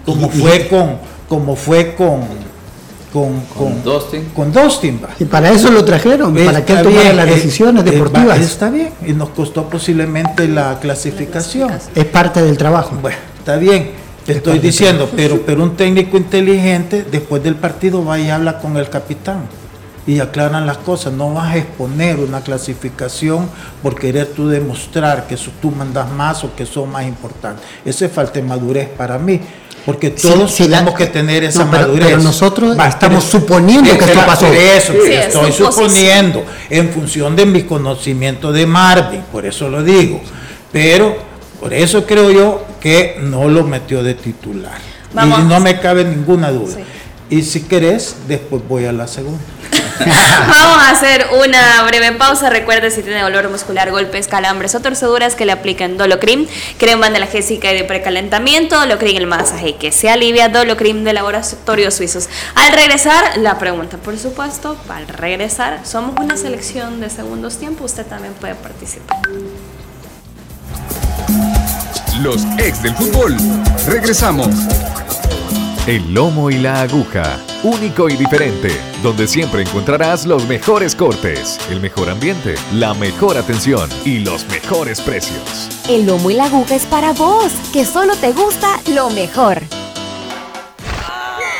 [0.06, 0.97] como fue con,
[1.30, 2.22] como fue con,
[3.14, 4.26] con, Con Dustin.
[4.36, 5.10] con Dustin, va.
[5.20, 8.28] Y para eso lo trajeron, para que él tomara las eh, decisiones eh, deportivas.
[8.28, 11.72] va, está bien, y nos costó posiblemente la clasificación.
[11.95, 12.97] es parte del trabajo.
[13.01, 13.91] Bueno, está bien,
[14.34, 18.78] te estoy diciendo, pero, pero un técnico inteligente después del partido va y habla con
[18.78, 19.48] el capitán
[20.06, 21.14] y aclaran las cosas.
[21.14, 23.50] No vas a exponer una clasificación
[23.82, 27.66] por querer tú demostrar que tú mandas más o que son más importantes.
[27.84, 29.42] Eso es falta de madurez para mí.
[29.84, 32.10] Porque todos tenemos que tener esa madurez.
[32.10, 34.46] Pero nosotros estamos suponiendo que esto pasó.
[34.54, 40.22] Eso, estoy suponiendo en función de mi conocimiento de Marvin, por eso lo digo.
[40.72, 41.18] Pero
[41.60, 44.80] por eso creo yo que no lo metió de titular.
[45.14, 46.78] Y no me cabe ninguna duda.
[47.30, 49.40] Y si querés, después voy a la segunda.
[50.00, 52.50] Vamos a hacer una breve pausa.
[52.50, 57.72] Recuerde si tiene dolor muscular, golpes, calambres o torceduras que le apliquen Dolocrim, crema analgésica
[57.72, 62.30] y de precalentamiento, Dolocrim el masaje que se alivia, Dolocrim de laboratorios suizos.
[62.56, 68.06] Al regresar, la pregunta, por supuesto, al regresar, somos una selección de segundos tiempos, usted
[68.06, 69.20] también puede participar.
[72.22, 73.38] Los ex del fútbol.
[73.88, 74.49] Regresamos.
[75.88, 81.80] El lomo y la aguja, único y diferente, donde siempre encontrarás los mejores cortes, el
[81.80, 85.70] mejor ambiente, la mejor atención y los mejores precios.
[85.88, 89.61] El lomo y la aguja es para vos, que solo te gusta lo mejor.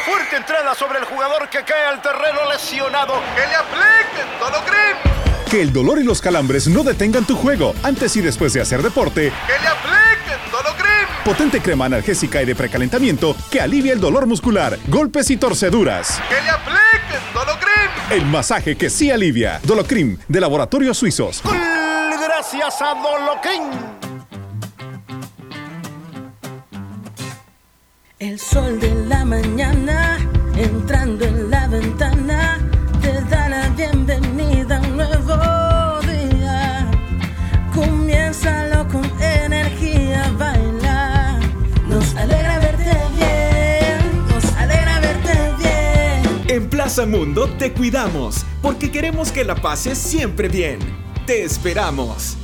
[0.06, 3.14] Fuerte entrada sobre el jugador que cae al terreno lesionado.
[3.36, 5.19] Que le apliquen Dolocrim.
[5.50, 8.84] Que el dolor y los calambres no detengan tu juego antes y después de hacer
[8.84, 9.32] deporte.
[9.48, 10.90] Que le apliquen Dolocrim
[11.26, 16.22] potente crema analgésica y de precalentamiento que alivia el dolor muscular, golpes y torceduras.
[16.30, 18.12] ¡Que le apliquen Dolocrim!
[18.12, 19.60] El masaje que sí alivia.
[19.64, 21.42] Dolocrim, de Laboratorios Suizos.
[21.44, 23.64] Gracias a Dolocrim.
[28.20, 30.18] El sol de la mañana
[30.56, 32.69] entrando en la ventana
[38.42, 40.32] Comiénzalo con energía,
[41.88, 46.46] nos alegra verte bien, nos alegra verte bien.
[46.48, 50.80] En Plaza Mundo te cuidamos porque queremos que la pases siempre bien.
[51.26, 52.38] Te esperamos.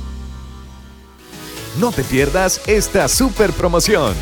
[1.80, 4.14] No te pierdas esta super promoción.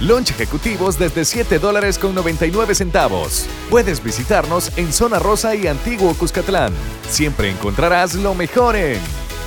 [0.00, 3.46] Lunch ejecutivos desde 7 dólares con 99 centavos.
[3.70, 6.74] Puedes visitarnos en Zona Rosa y Antiguo Cuscatlán.
[7.08, 9.21] Siempre encontrarás lo mejor en...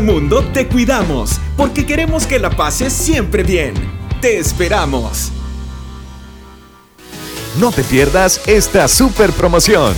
[0.00, 3.74] Mundo te cuidamos porque queremos que la pases siempre bien.
[4.20, 5.30] Te esperamos.
[7.58, 9.94] No te pierdas esta super promoción.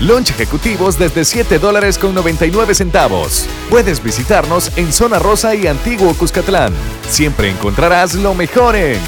[0.00, 3.46] Lunch ejecutivos desde 7 dólares con 99 centavos.
[3.70, 6.72] Puedes visitarnos en Zona Rosa y Antiguo Cuscatlán.
[7.08, 9.00] Siempre encontrarás lo mejor en...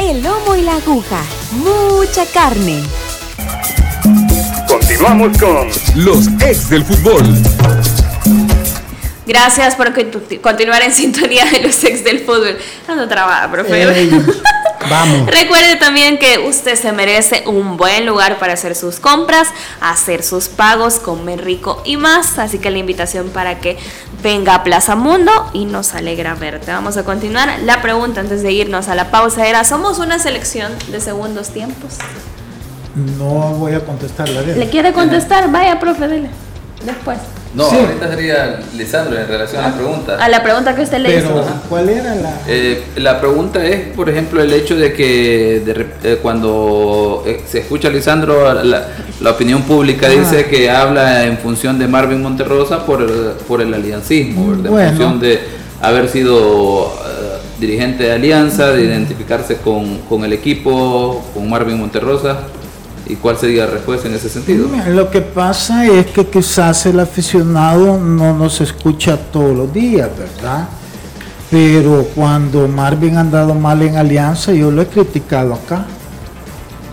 [0.00, 1.22] El lomo y la aguja.
[1.52, 2.82] Mucha carne.
[4.66, 8.03] Continuamos con los ex del fútbol.
[9.26, 9.92] Gracias por
[10.40, 12.58] continuar en sintonía de los ex del fútbol.
[12.86, 13.86] Ando trabada, profe.
[14.90, 15.26] vamos.
[15.26, 19.48] Recuerde también que usted se merece un buen lugar para hacer sus compras,
[19.80, 22.38] hacer sus pagos, comer rico y más.
[22.38, 23.78] Así que la invitación para que
[24.22, 26.70] venga a Plaza Mundo y nos alegra verte.
[26.70, 27.60] Vamos a continuar.
[27.64, 31.94] La pregunta antes de irnos a la pausa era, ¿somos una selección de segundos tiempos?
[32.94, 35.50] No voy a contestar la ¿Le quiere contestar?
[35.50, 36.30] Vaya, profe, dele.
[36.84, 37.18] Después.
[37.54, 40.16] No, ahorita sería Lisandro en relación a la pregunta.
[40.16, 41.44] A la pregunta que usted le hizo.
[41.68, 42.40] ¿Cuál era la...?
[42.48, 47.88] Eh, la pregunta es, por ejemplo, el hecho de que eh, cuando eh, se escucha
[47.88, 53.32] a Lisandro, la, opinión pública dice que habla en función de Marvin Monterrosa por el,
[53.46, 55.40] por el aliancismo, en función de
[55.80, 56.92] haber sido
[57.60, 62.38] dirigente de Alianza, de identificarse con, con el equipo, con Marvin Monterrosa.
[63.06, 64.66] ¿Y cuál sería la respuesta en ese sentido?
[64.88, 70.68] Lo que pasa es que quizás el aficionado no nos escucha todos los días, ¿verdad?
[71.50, 75.86] pero cuando Marvin ha andado mal en Alianza, yo lo he criticado acá.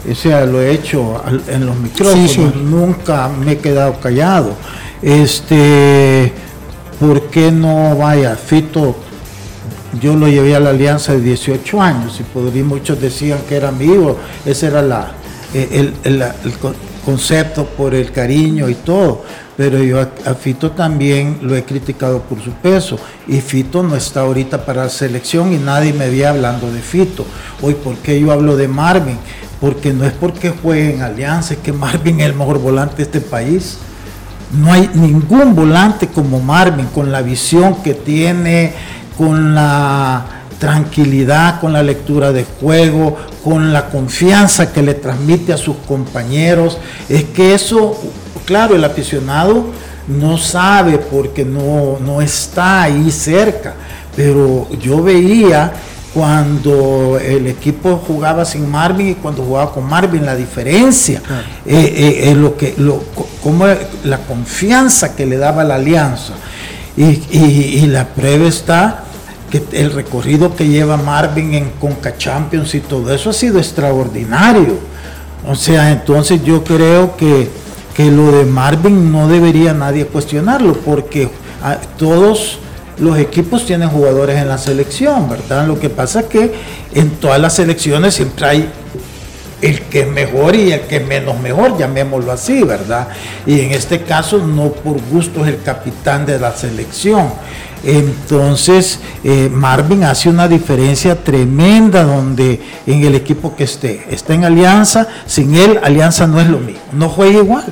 [0.07, 2.51] O sea, lo he hecho en los micrófonos, Sí, sí.
[2.63, 4.53] nunca me he quedado callado.
[5.01, 6.31] Este,
[6.99, 8.35] ¿por qué no vaya?
[8.35, 8.95] Fito,
[9.99, 13.69] yo lo llevé a la alianza de 18 años y podría, muchos decían que era
[13.69, 15.11] amigo, ese era la,
[15.53, 16.73] el, el- el co-
[17.05, 19.23] concepto por el cariño y todo,
[19.57, 22.97] pero yo a, a Fito también lo he criticado por su peso
[23.27, 27.25] y Fito no está ahorita para la selección y nadie me ve hablando de Fito.
[27.61, 29.17] Hoy, ¿por qué yo hablo de Marvin?
[29.59, 33.03] Porque no es porque juegue en alianza, es que Marvin es el mejor volante de
[33.03, 33.77] este país.
[34.53, 38.73] No hay ningún volante como Marvin, con la visión que tiene,
[39.17, 45.57] con la tranquilidad, con la lectura de juego, con la confianza que le transmite a
[45.57, 46.77] sus compañeros.
[47.09, 47.99] Es que eso,
[48.45, 49.65] claro, el aficionado
[50.07, 53.73] no sabe porque no, no está ahí cerca,
[54.15, 55.73] pero yo veía
[56.13, 61.21] cuando el equipo jugaba sin Marvin y cuando jugaba con Marvin, la diferencia,
[61.65, 63.65] eh, eh, eh, lo que, lo, co- cómo
[64.03, 66.33] la confianza que le daba la alianza.
[66.97, 69.05] Y, y- y la prueba está
[69.51, 74.79] que el recorrido que lleva Marvin en Conca Champions y todo eso ha sido extraordinario.
[75.47, 77.49] O sea, entonces yo creo que,
[77.93, 81.29] que lo de Marvin no debería nadie cuestionarlo, porque
[81.63, 82.59] ah, todos
[82.97, 85.67] los equipos tienen jugadores en la selección, ¿verdad?
[85.67, 86.53] Lo que pasa es que
[86.93, 88.69] en todas las selecciones siempre hay
[89.61, 93.07] el que es mejor y el que es menos mejor, llamémoslo así, ¿verdad?
[93.45, 97.29] Y en este caso no por gusto es el capitán de la selección.
[97.83, 104.45] Entonces, eh, Marvin hace una diferencia tremenda donde en el equipo que esté, está en
[104.45, 107.65] Alianza, sin él Alianza no es lo mismo, no juega igual.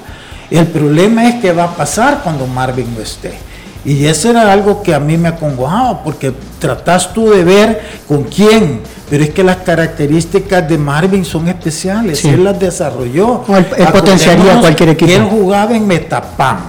[0.50, 3.49] El problema es que va a pasar cuando Marvin no esté.
[3.86, 8.24] Y eso era algo que a mí me acongojaba, porque tratás tú de ver con
[8.24, 12.28] quién, pero es que las características de Marvin son especiales, Sí.
[12.30, 13.44] él las desarrolló.
[13.48, 15.12] O él- él potenciaría cualquier equipo.
[15.12, 16.60] Él jugaba en Metapán.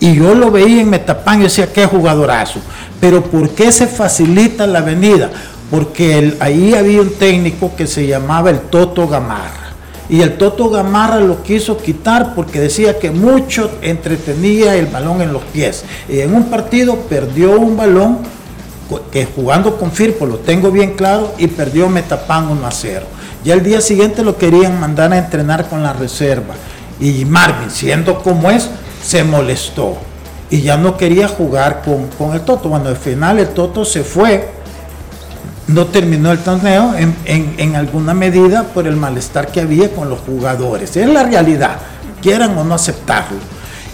[0.00, 2.58] Y yo lo veía en Metapán y decía, qué jugadorazo.
[3.00, 5.30] Pero ¿por qué se facilita la avenida?
[5.70, 9.61] Porque el- ahí había un técnico que se llamaba el Toto Gamarra.
[10.12, 15.32] Y el Toto Gamarra lo quiso quitar porque decía que mucho entretenía el balón en
[15.32, 15.86] los pies.
[16.06, 18.18] Y en un partido perdió un balón
[19.10, 23.06] que jugando con Firpo, lo tengo bien claro, y perdió Metapán 1 a 0.
[23.42, 26.56] Ya el día siguiente lo querían mandar a entrenar con la reserva.
[27.00, 28.68] Y Marvin, siendo como es,
[29.02, 29.96] se molestó.
[30.50, 32.68] Y ya no quería jugar con, con el Toto.
[32.68, 34.46] Bueno, al final el Toto se fue
[35.72, 37.14] no terminó el torneo en,
[37.58, 40.96] en- alguna medida por el malestar que había con los jugadores.
[40.96, 41.76] Es la realidad,
[42.20, 43.38] quieran o no aceptarlo.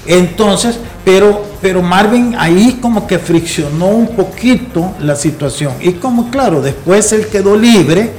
[0.06, 5.74] Entonces, pero, pero Marvin ahí como que friccionó un poquito la situación.
[5.80, 8.10] Y como claro, después él quedó libre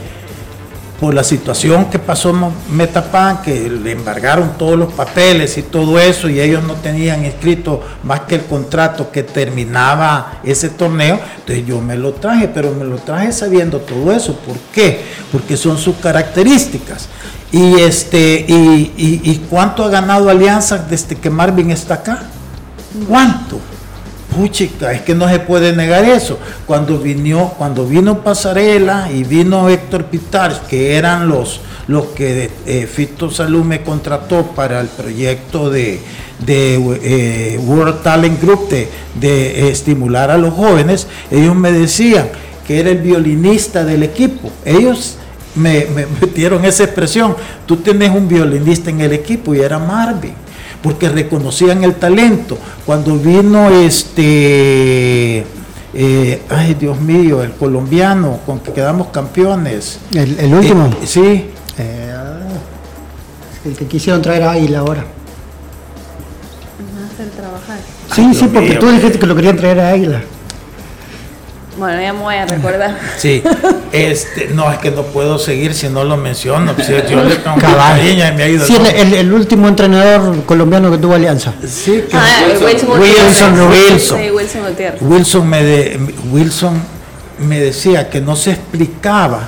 [0.99, 2.33] por la situación que pasó
[2.69, 7.81] Metapan, que le embargaron todos los papeles y todo eso, y ellos no tenían escrito
[8.03, 12.83] más que el contrato que terminaba ese torneo, entonces yo me lo traje, pero me
[12.83, 14.35] lo traje sabiendo todo eso.
[14.39, 15.01] ¿Por qué?
[15.31, 17.07] Porque son sus características.
[17.51, 18.93] Y este, y-
[19.23, 22.23] y cuánto ha ganado Alianza desde que Marvin está acá?
[23.07, 23.59] ¿Cuánto?
[24.39, 26.39] Puchica, es que no se puede negar eso.
[26.65, 32.87] Cuando vino, cuando vino Pasarela y vino Héctor Pitar, que eran los, los que eh,
[32.87, 35.99] Fito Salud me contrató para el proyecto de,
[36.45, 38.87] de eh, World Talent Group, de,
[39.21, 42.29] eh, estimular a los jóvenes, ellos me decían
[42.65, 44.49] que era el violinista del equipo.
[44.63, 45.17] Ellos
[45.53, 47.35] me, me metieron esa expresión,
[47.65, 50.33] tú tienes un violinista en el equipo y era Marvin
[50.81, 52.57] porque reconocían el talento.
[52.85, 55.45] Cuando vino este,
[55.93, 59.99] eh, ay Dios mío, el colombiano con que quedamos campeones.
[60.13, 60.85] El, el último.
[61.01, 61.49] Eh, sí.
[61.77, 62.13] Eh,
[63.65, 65.03] el que quisieron traer a Águila ahora.
[67.13, 67.77] hacer trabajar.
[68.15, 68.79] Sí, Ay, sí, Dios porque mío.
[68.79, 70.21] tú dijiste que lo querían traer a Águila.
[71.77, 72.97] Bueno, ya me voy a recordar.
[73.17, 73.41] Sí,
[73.91, 76.73] este, no, es que no puedo seguir si no lo menciono.
[76.73, 77.97] pues, yo le tengo Cabal.
[77.99, 78.65] cariño me ha ido.
[78.65, 81.53] Sí, el, último entrenador colombiano que tuvo Alianza.
[81.67, 82.27] Sí, que- Ah,
[82.61, 83.59] Wilson, Wilson.
[83.69, 84.19] Wilson.
[84.31, 84.99] Wilson.
[85.01, 85.99] Wilson me, de-
[86.31, 86.81] Wilson
[87.47, 89.47] me decía que no se explicaba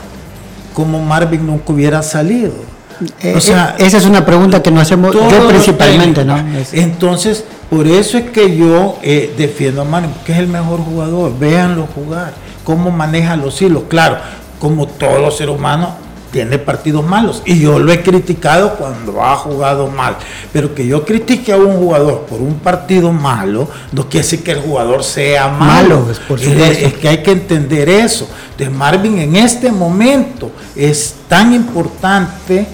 [0.74, 2.54] cómo Marvin nunca hubiera salido.
[3.22, 6.38] Eh, O sea, eh, esa es una pregunta que nos hacemos yo principalmente, ¿no?
[6.74, 11.38] Entonces, por eso es que yo eh, defiendo a Marvin, porque es el mejor jugador.
[11.40, 12.34] Véanlo jugar,
[12.64, 13.84] cómo maneja los hilos.
[13.90, 14.18] Claro,
[14.60, 15.90] como todos los seres humanos,
[16.32, 20.16] tiene partidos malos y yo lo he criticado cuando ha jugado mal,
[20.54, 24.52] pero que yo critique a un jugador por un partido malo no quiere decir que
[24.52, 26.86] el jugador sea malo, Malo, es por es, supuesto.
[26.86, 28.30] es que hay que entender eso.
[28.58, 32.66] De Marvin en este momento es tan importante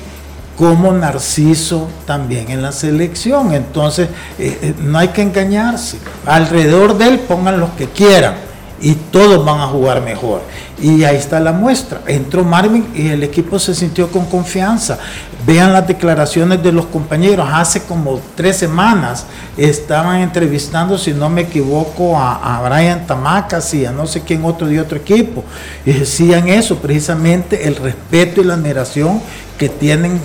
[0.55, 4.09] como Narciso también en la selección, entonces
[4.39, 8.46] eh, eh, no hay que engañarse, alrededor de él pongan los que quieran
[8.79, 10.41] y todos van a jugar mejor.
[10.79, 12.01] Y ahí está la muestra.
[12.05, 14.99] Entró Marvin y el equipo se sintió con confianza.
[15.45, 17.47] Vean las declaraciones de los compañeros.
[17.51, 19.25] Hace como tres semanas
[19.55, 24.45] estaban entrevistando, si no me equivoco, a, a Brian Tamacas y a no sé quién
[24.45, 25.43] otro de otro equipo.
[25.85, 29.21] Y decían eso, precisamente el respeto y la admiración
[29.57, 30.21] que tienen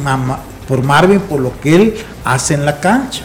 [0.69, 1.95] por Marvin, por lo que él
[2.25, 3.25] hace en la cancha.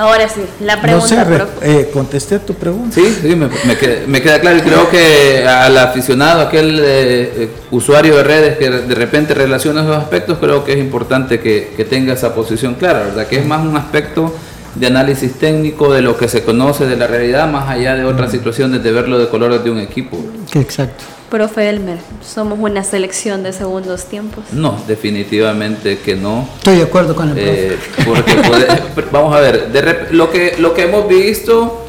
[0.00, 1.80] Ahora sí, la No pregunta, sé, re- profe.
[1.80, 2.94] eh, contesté tu pregunta.
[2.94, 7.32] Sí, sí, me, me queda, me queda claro y creo que al aficionado, aquel eh,
[7.36, 11.72] eh, usuario de redes que de repente relaciona esos aspectos, creo que es importante que,
[11.76, 13.26] que tenga esa posición clara, ¿verdad?
[13.26, 14.34] Que es más un aspecto
[14.74, 18.30] de análisis técnico de lo que se conoce de la realidad, más allá de otras
[18.30, 20.16] situaciones de verlo de colores de un equipo.
[20.54, 21.04] Exacto.
[21.30, 24.44] Profe Elmer, somos una selección de segundos tiempos.
[24.52, 26.48] No, definitivamente que no.
[26.58, 27.66] Estoy de acuerdo con el profe.
[27.74, 28.66] Eh, porque puede-
[29.12, 31.86] vamos a ver, de rep- lo, que, lo que hemos visto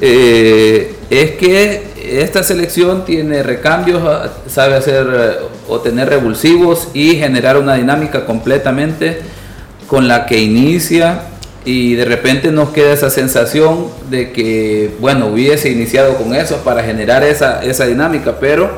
[0.00, 5.32] eh, es que esta selección tiene recambios, ah, sabe hacer eh,
[5.68, 9.20] o tener revulsivos y generar una dinámica completamente
[9.86, 11.22] con la que inicia
[11.64, 16.82] y de repente nos queda esa sensación de que, bueno, hubiese iniciado con eso para
[16.82, 18.70] generar esa, esa dinámica, pero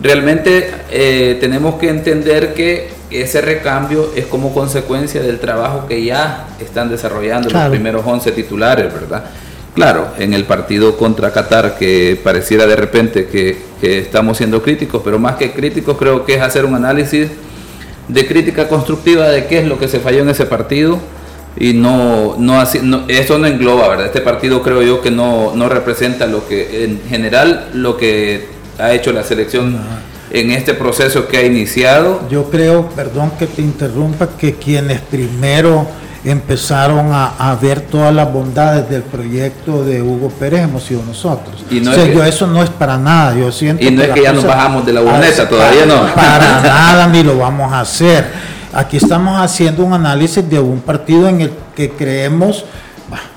[0.00, 6.46] realmente eh, tenemos que entender que ese recambio es como consecuencia del trabajo que ya
[6.60, 7.66] están desarrollando Claro.
[7.68, 9.24] los primeros 11 titulares, ¿verdad?
[9.74, 15.02] Claro, en el partido contra Qatar, que pareciera de repente que, que estamos siendo críticos,
[15.04, 17.28] pero más que críticos creo que es hacer un análisis
[18.08, 20.98] de crítica constructiva de qué es lo que se falló en ese partido
[21.56, 24.06] y no, no, así, no eso no engloba, ¿verdad?
[24.06, 28.48] Este partido creo yo que no, no representa lo que en general lo que
[28.78, 29.78] ha hecho la selección
[30.30, 32.26] en este proceso que ha iniciado.
[32.28, 35.86] Yo creo, perdón que te interrumpa, que quienes primero
[36.24, 41.64] empezaron a, a ver todas las bondades del proyecto de Hugo Pérez hemos sido nosotros.
[41.70, 43.90] Y no O sea, es que- yo eso no es para nada, yo siento Y
[43.90, 46.14] no es las que ya nos bajamos de la burneta, Ah, todavía no.
[46.14, 48.24] Para nada, ni lo vamos a hacer.
[48.74, 52.64] Aquí estamos haciendo un análisis de un partido en el que creemos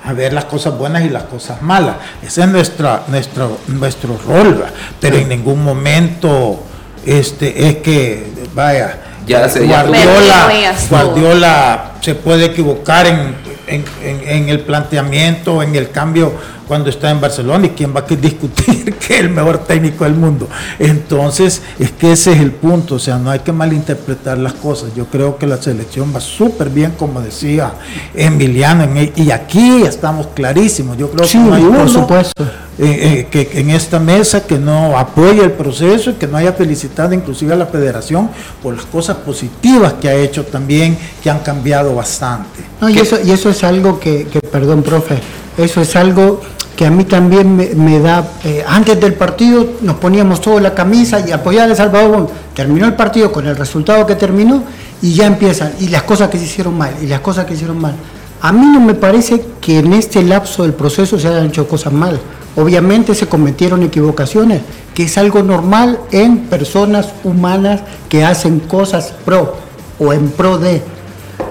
[0.04, 1.98] a ver las cosas buenas y las cosas malas.
[2.26, 4.68] Ese es nuestra, nuestro, nuestro rol, ¿va?
[5.00, 6.64] pero en ningún momento
[7.06, 8.26] este, es que,
[8.56, 10.76] vaya, Ya se- ya- Guardiola, ya.
[10.90, 13.36] Guardiola se puede equivocar en,
[13.68, 16.34] en- en- en el planteamiento, en el cambio
[16.68, 20.16] cuando está en Barcelona y quién va a discutir que es el mejor técnico del
[20.16, 20.48] mundo.
[20.80, 24.90] Entonces, es que ese es el punto, o sea, no hay que malinterpretar las cosas.
[24.96, 27.74] Yo creo que la selección va súper bien, como decía
[28.14, 30.98] Emiliano, e- y aquí estamos clarísimos.
[30.98, 32.44] Yo creo Sí, que no hay por uno supuesto.
[32.44, 32.48] eh,
[32.80, 37.14] eh, que en esta mesa que no apoya el proceso y que no haya felicitado
[37.14, 38.30] inclusive a la federación
[38.62, 42.60] por las cosas positivas que ha hecho también, que han cambiado bastante.
[42.80, 45.18] No, y, eso, y eso es algo que, que, perdón, profe,
[45.58, 46.40] eso es algo
[46.78, 51.20] que a mí también me, da, eh, antes del partido nos poníamos toda la camisa
[51.28, 54.64] y apoyar a Salvador, bueno, terminó el partido con el resultado que terminó
[55.02, 57.56] y ya empiezan, y las cosas que se hicieron mal, y las cosas que se
[57.56, 57.96] hicieron mal.
[58.42, 61.92] A mí no me parece que en este lapso del proceso se hayan hecho cosas
[61.92, 62.20] mal.
[62.56, 64.62] Obviamente se cometieron equivocaciones,
[64.94, 69.56] que es algo normal en personas humanas que hacen cosas pro
[70.00, 70.82] o en pro de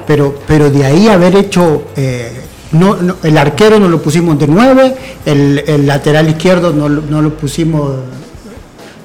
[0.06, 2.30] pero, pero de ahí haber hecho, eh,
[2.72, 4.96] no, no, el arquero no lo pusimos de 9,
[5.26, 7.92] el, el lateral izquierdo no, lo- no lo pusimos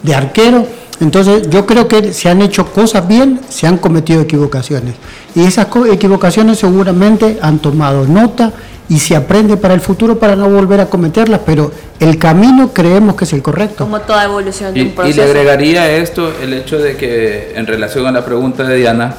[0.03, 0.66] de arquero.
[0.99, 4.95] Entonces yo creo que se han hecho cosas bien, se han cometido equivocaciones.
[5.34, 8.51] Y esas equivocaciones seguramente han tomado nota
[8.88, 13.16] y se aprende para el futuro para no volver a cometerlas, pero el camino creemos
[13.16, 13.86] que es el correcto.
[13.86, 15.18] Como toda evolución de Y, un y proceso.
[15.18, 19.16] le agregaría a esto el hecho de que en relación a la pregunta de Diana,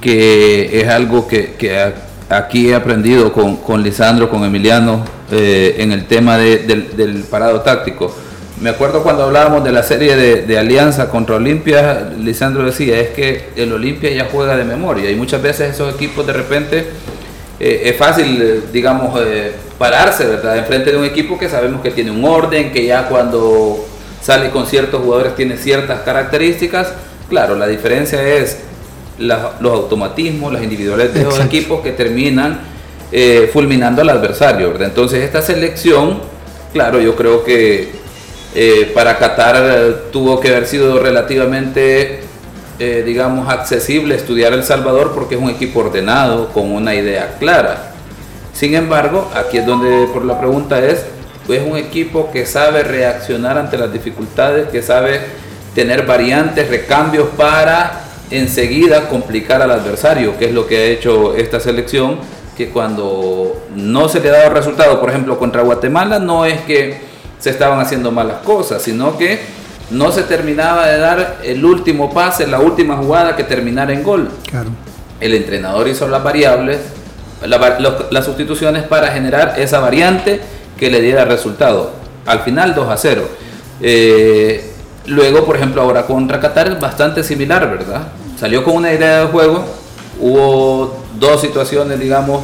[0.00, 1.94] que es algo que, que a-
[2.32, 7.60] aquí he aprendido con, con Lisandro, con Emiliano, eh, en el tema de- del, parado
[7.60, 8.14] táctico.
[8.60, 13.08] Me acuerdo cuando hablábamos de la serie de, de Alianza contra Olimpia, Lisandro decía, es
[13.10, 16.86] que el Olimpia ya juega de memoria y muchas veces esos equipos de repente
[17.58, 20.56] eh, es fácil, eh, digamos, eh, pararse, ¿verdad?
[20.58, 23.84] Enfrente de un equipo que sabemos que tiene un orden, que ya cuando
[24.20, 26.92] sale con ciertos jugadores tiene ciertas características.
[27.28, 28.58] Claro, la diferencia es
[29.18, 31.56] la- los automatismos, las individualidades de los Exacto.
[31.56, 32.60] equipos que terminan
[33.12, 34.88] eh, fulminando al adversario, ¿verdad?
[34.88, 36.18] Entonces esta selección,
[36.72, 37.92] claro, yo creo que
[38.54, 42.20] eh, para Qatar eh, tuvo que haber sido relativamente
[42.78, 47.92] eh, digamos, accesible estudiar El Salvador porque es un equipo ordenado, con una idea clara.
[48.54, 51.04] Sin embargo, aquí es donde por la pregunta es,
[51.48, 55.20] es un equipo que sabe reaccionar ante las dificultades, que sabe
[55.74, 58.00] tener variantes, recambios para
[58.38, 62.18] enseguida complicar al adversario, que es lo que ha hecho esta selección,
[62.56, 67.00] que cuando no se le ha dado resultado, por ejemplo, contra Guatemala, no es que
[67.38, 69.40] se estaban haciendo malas cosas, sino que
[69.90, 74.28] no se terminaba de dar el último pase, la última jugada que terminara en gol.
[75.20, 76.78] El entrenador hizo las variables,
[77.44, 80.40] las sustituciones para generar esa variante
[80.78, 81.92] que le diera resultado.
[82.26, 83.28] Al final 2 a 0.
[83.80, 84.72] Eh,
[85.06, 88.08] luego, por ejemplo, ahora contra Qatar es bastante similar, ¿verdad?
[88.42, 89.64] Salió con una idea de juego,
[90.18, 92.42] hubo dos situaciones, digamos,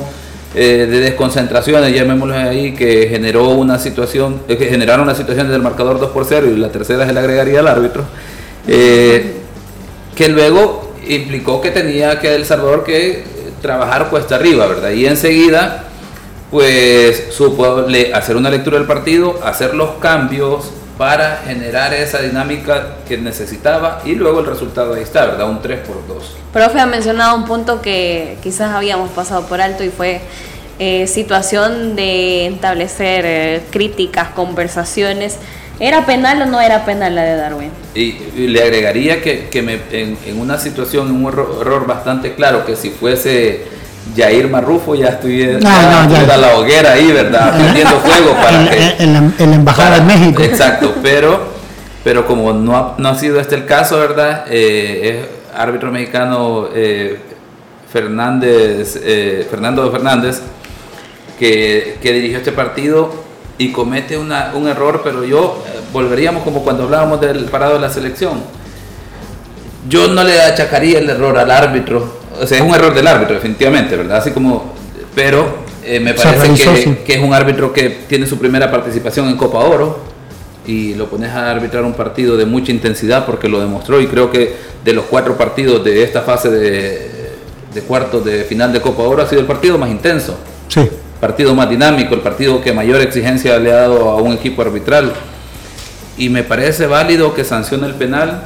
[0.54, 5.60] eh, de desconcentraciones, llamémoslo ahí, que generó una situación, eh, que generaron una situación del
[5.60, 8.04] marcador 2 por 0 y la tercera se le agregaría al árbitro,
[8.68, 9.38] eh,
[10.14, 13.24] que luego implicó que tenía que El Salvador que
[13.60, 14.90] trabajar cuesta arriba, ¿verdad?
[14.92, 15.82] Y enseguida,
[16.52, 23.16] pues supo hacer una lectura del partido, hacer los cambios, para generar esa dinámica que
[23.16, 25.48] necesitaba y luego el resultado ahí está, ¿verdad?
[25.48, 26.36] Un 3 por 2.
[26.52, 30.20] Profe ha mencionado un punto que quizás habíamos pasado por alto y fue
[30.80, 35.36] eh, situación de establecer eh, críticas, conversaciones.
[35.78, 37.70] ¿Era penal o no era penal la de Darwin?
[37.94, 38.12] Y,
[38.48, 43.77] le agregaría que, que me, en, una situación, un error bastante claro, que si fuese
[44.16, 47.54] Jair Marrufo ya estuviera no, la hoguera ahí, ¿verdad?
[47.56, 50.42] Prendiendo fuego para en, que, en, la, embajada de México.
[50.42, 51.40] Exacto, pero,
[52.04, 54.46] pero como no ha, no ha sido este el caso, ¿verdad?
[54.48, 57.18] Eh, es árbitro mexicano eh,
[57.92, 60.42] Fernández, eh, Fernando Fernández,
[61.38, 63.12] que, que, dirigió este partido
[63.58, 67.90] y comete una, un error, pero yo volveríamos como cuando hablábamos del parado de la
[67.90, 68.42] selección.
[69.88, 73.34] Yo no le achacaría el error al árbitro o sea, es un error del árbitro,
[73.34, 74.18] definitivamente, ¿verdad?
[74.18, 74.72] Así como,
[75.14, 76.52] pero eh, me parece
[77.04, 80.00] que, es un árbitro que tiene su primera participación en Copa Oro
[80.66, 84.30] y lo pones a arbitrar un partido de mucha intensidad porque lo demostró y creo
[84.30, 87.10] que de los cuatro partidos de esta fase de,
[87.72, 90.36] de cuartos de final de Copa Oro ha sido el partido más intenso.
[90.68, 90.88] Sí.
[91.20, 95.14] Partido más dinámico, el partido que mayor exigencia le ha dado a un equipo arbitral.
[96.16, 98.42] Y me parece válido que sancione el penal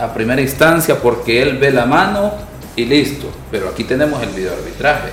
[0.00, 2.32] a primera instancia porque él ve la mano
[2.76, 3.26] y listo.
[3.50, 5.10] Pero aquí tenemos el videoarbitraje.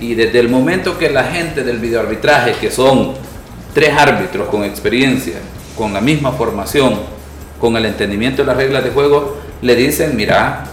[0.00, 3.14] Y desde el momento que la gente del videoarbitraje, que son
[3.74, 5.34] tres árbitros con experiencia,
[5.76, 7.00] con la misma formación,
[7.58, 10.64] con el entendimiento de las reglas de juego, le dicen, mira,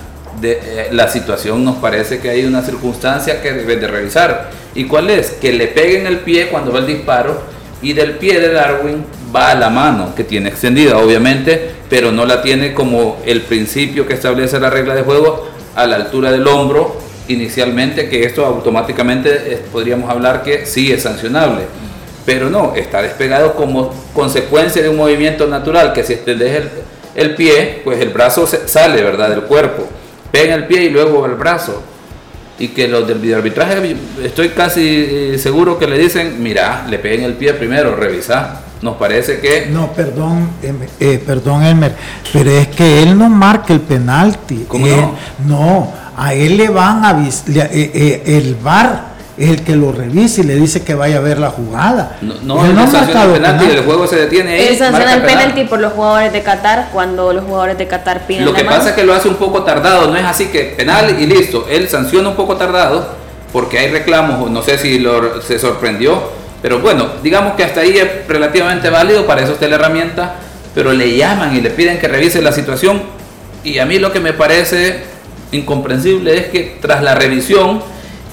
[0.41, 4.49] eh, la situación nos parece que hay una circunstancia que debe de revisar.
[4.75, 5.31] ¿Y cuál es?
[5.31, 7.41] Que le peguen el pie cuando va el disparo
[7.81, 12.25] y del pie de Darwin va a la mano, que tiene extendida obviamente, pero no
[12.25, 16.47] la tiene como el principio que establece la regla de juego a la altura del
[16.47, 16.97] hombro
[17.27, 21.63] inicialmente, que esto automáticamente eh, podríamos hablar que sí es sancionable.
[22.25, 26.69] Pero no, está despegado como consecuencia de un movimiento natural, que si extendes el,
[27.15, 29.87] el pie, pues el brazo sale, ¿verdad?, del cuerpo.
[30.31, 31.81] Pega el pie y luego el brazo.
[32.59, 37.23] Y que los del videoarbitraje, estoy casi eh, seguro que le dicen, mira, le peguen
[37.23, 39.67] el pie primero, revisa nos parece que...
[39.69, 40.49] No, perdón,
[40.99, 41.95] eh, perdón Elmer,
[42.31, 44.65] pero es que él no marca el penalti.
[44.67, 45.15] ¿Cómo no?
[45.45, 47.11] No, a él le van a...
[47.21, 51.19] Eh, eh, el VAR es el que lo revisa y le dice que vaya a
[51.19, 52.17] ver la jugada.
[52.21, 54.67] No, no, no sanciona el penalti, el juego se detiene ahí.
[54.67, 58.45] Él sanciona el penalti por los jugadores de Qatar cuando los jugadores de Qatar piden
[58.45, 61.19] Lo que pasa es que lo hace un poco tardado, no es así que penal
[61.19, 61.67] y listo.
[61.69, 63.07] Él sanciona un poco tardado
[63.51, 67.97] porque hay reclamos, no sé si lo, se sorprendió pero bueno, digamos que hasta ahí
[67.97, 70.35] es relativamente válido, para eso está la herramienta,
[70.75, 73.01] pero le llaman y le piden que revise la situación.
[73.63, 75.03] Y a mí lo que me parece
[75.51, 77.81] incomprensible es que tras la revisión,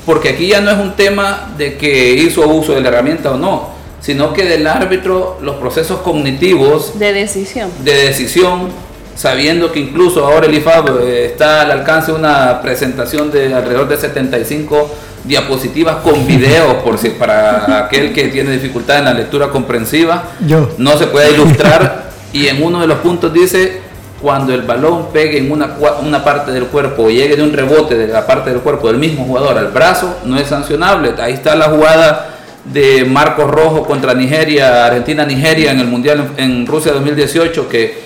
[0.05, 3.37] porque aquí ya no es un tema de que hizo uso de la herramienta o
[3.37, 3.70] no,
[4.01, 8.68] sino que del árbitro los procesos cognitivos de decisión, de decisión
[9.16, 13.88] sabiendo que incluso ahora el IFAB eh, está al alcance de una presentación de alrededor
[13.88, 14.94] de 75
[15.24, 20.68] diapositivas con videos por si para aquel que tiene dificultad en la lectura comprensiva Yo.
[20.78, 23.80] no se puede ilustrar y en uno de los puntos dice
[24.20, 27.96] cuando el balón pegue en una, una parte del cuerpo o llegue de un rebote
[27.96, 31.56] de la parte del cuerpo del mismo jugador al brazo no es sancionable ahí está
[31.56, 38.05] la jugada de Marcos Rojo contra Nigeria Argentina-Nigeria en el Mundial en Rusia 2018 que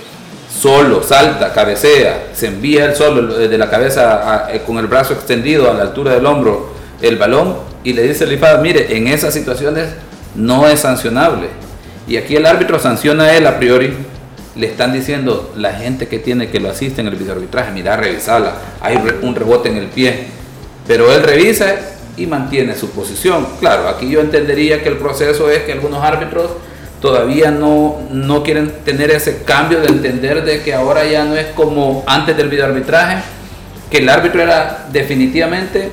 [0.60, 5.70] solo, salta, cabecea, se envía el solo desde la cabeza eh, con el brazo extendido
[5.70, 9.32] a la altura del hombro el balón y le dice al IFAD, mire, en esas
[9.32, 9.88] situaciones
[10.34, 11.48] no es sancionable.
[12.06, 13.94] Y aquí el árbitro sanciona a él a priori
[14.54, 18.54] le están diciendo la gente que tiene que lo asiste en el videoarbitraje, mira, revisala,
[18.82, 20.26] hay un rebote en el pie,
[20.86, 21.74] pero él revisa
[22.16, 23.46] y mantiene su posición.
[23.60, 26.50] Claro, aquí yo entendería que el proceso es que algunos árbitros
[27.00, 31.46] todavía no, no quieren tener ese cambio de entender de que ahora ya no es
[31.48, 33.22] como antes del videoarbitraje,
[33.90, 35.90] que el árbitro era definitivamente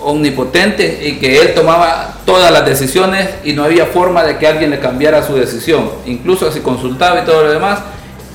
[0.00, 4.70] omnipotente y que él tomaba todas las decisiones y no había forma de que alguien
[4.70, 5.90] le cambiara su decisión.
[6.04, 7.80] Incluso si consultaba y todo lo demás,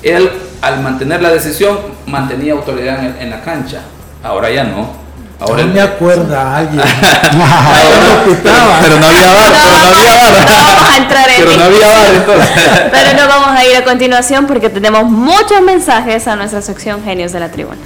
[0.01, 0.29] él
[0.61, 1.77] al mantener la decisión
[2.07, 3.81] mantenía autoridad en, en la cancha.
[4.23, 5.08] Ahora ya no.
[5.39, 6.81] Ahora no me acuerda a alguien.
[8.81, 10.45] pero no había bar, pero no había bar.
[10.45, 12.49] vamos a entrar en Pero no había bar entonces.
[12.91, 17.31] Pero no vamos a ir a continuación porque tenemos muchos mensajes a nuestra sección Genios
[17.31, 17.77] de la Tribuna.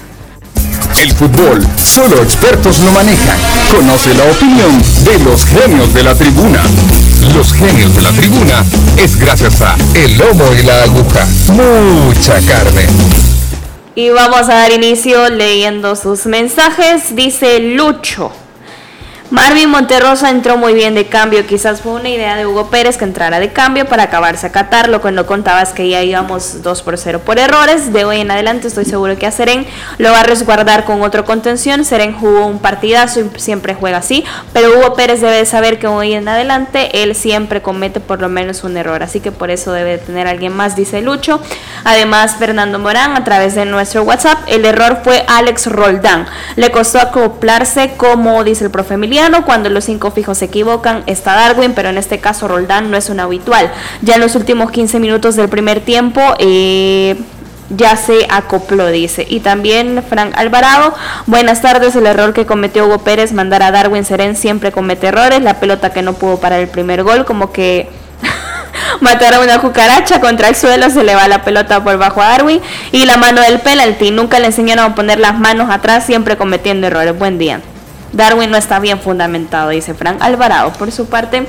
[0.99, 3.37] El fútbol, solo expertos lo manejan.
[3.71, 6.61] Conoce la opinión de los genios de la tribuna.
[7.35, 8.63] Los genios de la tribuna
[8.97, 11.25] es gracias a El Lomo y la Aguja.
[11.51, 13.32] Mucha carne.
[13.95, 17.15] Y vamos a dar inicio leyendo sus mensajes.
[17.15, 18.31] Dice Lucho.
[19.33, 23.03] Marvin Monterrosa entró muy bien de cambio, quizás fue una idea de Hugo Pérez que
[23.03, 26.61] entrara de cambio para acabarse a Qatar, lo que no contaba es que ya íbamos
[26.61, 29.65] 2 por 0 por errores, de hoy en adelante estoy seguro que a Seren
[29.97, 34.23] lo va a resguardar con otro contención, Seren jugó un partidazo y siempre juega así,
[34.53, 38.63] pero Hugo Pérez debe saber que hoy en adelante él siempre comete por lo menos
[38.63, 41.41] un error, así que por eso debe tener alguien más, dice Lucho.
[41.85, 46.99] Además, Fernando Morán, a través de nuestro WhatsApp, el error fue Alex Roldán, le costó
[46.99, 51.89] acoplarse como dice el profe Emiliano, cuando los cinco fijos se equivocan está Darwin, pero
[51.89, 53.71] en este caso Roldán no es un habitual.
[54.01, 57.15] Ya en los últimos 15 minutos del primer tiempo eh,
[57.69, 59.25] ya se acopló, dice.
[59.27, 60.93] Y también Frank Alvarado,
[61.25, 65.41] buenas tardes, el error que cometió Hugo Pérez, mandar a Darwin Seren siempre comete errores,
[65.41, 67.89] la pelota que no pudo parar el primer gol, como que
[68.99, 72.27] matar a una cucaracha contra el suelo, se le va la pelota por bajo a
[72.27, 72.61] Darwin
[72.91, 76.87] y la mano del penalti, nunca le enseñaron a poner las manos atrás, siempre cometiendo
[76.87, 77.17] errores.
[77.17, 77.61] Buen día.
[78.13, 80.71] Darwin no está bien fundamentado, dice Frank Alvarado.
[80.73, 81.47] Por su parte,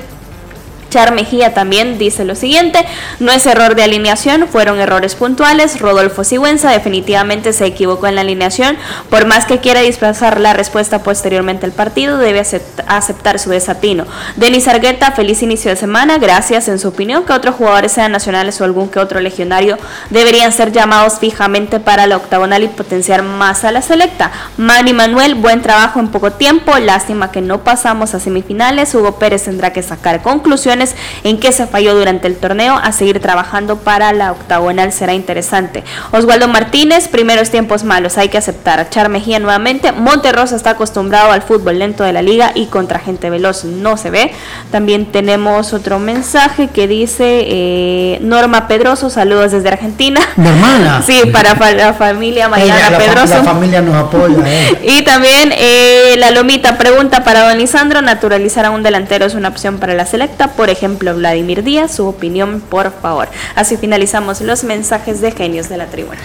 [0.95, 2.85] Char Mejía también dice lo siguiente,
[3.19, 8.21] no es error de alineación, fueron errores puntuales, Rodolfo Sigüenza definitivamente se equivocó en la
[8.21, 8.77] alineación,
[9.09, 14.05] por más que quiera disfrazar la respuesta posteriormente al partido, debe aceptar su desatino.
[14.37, 18.61] Denis Argueta, feliz inicio de semana, gracias en su opinión que otros jugadores sean nacionales
[18.61, 19.77] o algún que otro legionario
[20.11, 24.31] deberían ser llamados fijamente para la octagonal y potenciar más a la selecta.
[24.55, 29.43] Manny Manuel, buen trabajo en poco tiempo, lástima que no pasamos a semifinales, Hugo Pérez
[29.43, 30.84] tendrá que sacar conclusiones
[31.23, 35.83] en qué se falló durante el torneo, a seguir trabajando para la octagonal será interesante.
[36.11, 38.89] Oswaldo Martínez, primeros tiempos malos, hay que aceptar.
[38.89, 43.29] Char Mejía nuevamente, Monterrosa está acostumbrado al fútbol lento de la liga y contra gente
[43.29, 44.31] veloz no se ve.
[44.71, 50.21] También tenemos otro mensaje que dice eh, Norma Pedroso, saludos desde Argentina.
[50.37, 51.01] Hermana.
[51.05, 53.35] Sí, para la familia Mariana la, Pedroso.
[53.35, 54.37] La familia nos apoya.
[54.45, 54.81] Eh.
[54.97, 59.49] Y también eh, la Lomita pregunta para don Lisandro, naturalizar a un delantero es una
[59.49, 60.74] opción para la selecta, por ejemplo
[61.15, 63.27] Vladimir Díaz, su opinión por favor.
[63.55, 66.19] Así finalizamos los mensajes de genios de la tribuna.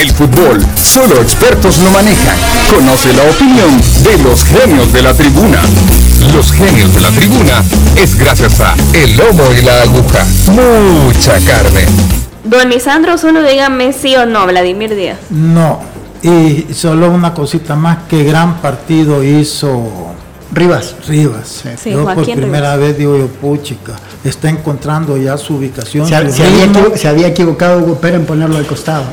[0.00, 2.36] El fútbol, solo expertos lo manejan.
[2.72, 5.60] Conoce la opinión de los genios de la tribuna.
[6.32, 7.64] Los genios de la tribuna
[7.96, 10.24] es gracias a El Lomo y la Aguja.
[10.52, 11.86] Mucha carne.
[12.44, 15.18] Don Lisandro, solo dígame sí o no, Vladimir Díaz.
[15.30, 15.80] No,
[16.22, 20.14] y solo una cosita más, que gran partido hizo
[20.50, 20.94] Rivas.
[21.06, 21.62] Rivas.
[21.82, 23.92] Sí, yo por primera vez digo yo, puchica,
[24.24, 26.06] está encontrando ya su ubicación.
[26.06, 29.04] Se, se había, se había equivocado Hugo Pérez en ponerlo al costado.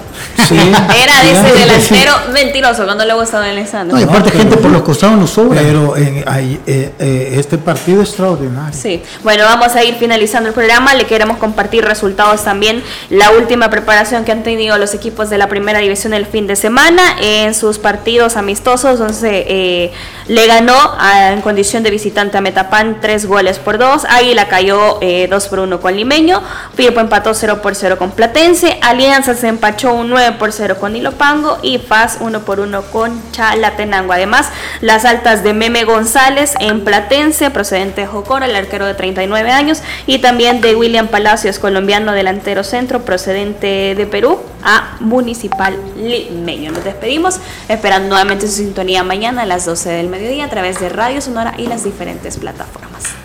[0.48, 0.56] Sí.
[1.04, 1.60] Era de ese Sí.
[1.60, 3.96] delantero mentiroso cuando le gusta a don Lisandro.
[3.98, 5.60] No, y aparte pero- gente por los costados nos sobra.
[5.62, 8.74] Pero en, ahí, eh, eh, este partido es extraordinario.
[8.80, 10.94] Sí, bueno, vamos a ir finalizando el programa.
[10.94, 12.82] Le queremos compartir resultados también.
[13.10, 16.56] La última preparación que han tenido los equipos de la primera división el fin de
[16.56, 19.92] semana en sus partidos amistosos, donde eh,
[20.28, 24.06] le ganó a- en condición de visitante a Metapán tres goles por dos.
[24.06, 26.42] Águila cayó eh, 2 por 1 con Limeño.
[26.76, 28.80] Firpo empató 0 por 0 con Platense.
[28.82, 31.60] Alianza se empachó un 9 por 0 con Ilopango.
[31.62, 34.14] Y Paz 1 por 1 con Chalatenango.
[34.14, 34.50] Además,
[34.82, 39.82] las altas de Meme González en Platense, procedente de Jocora, el arquero de 39 años.
[40.08, 46.72] Y también de William Palacios, colombiano delantero centro, procedente de Perú, a Municipal Limeño.
[46.72, 50.90] Nos despedimos, esperando nuevamente su sintonía mañana a las 12 del mediodía a través de
[50.90, 53.25] Radio Sonora y las diferentes plataformas.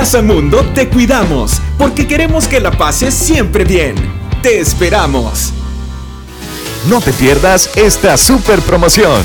[0.00, 3.94] Plaza Mundo te cuidamos porque queremos que la pases siempre bien.
[4.42, 5.52] Te esperamos.
[6.88, 9.22] No te pierdas esta super promoción.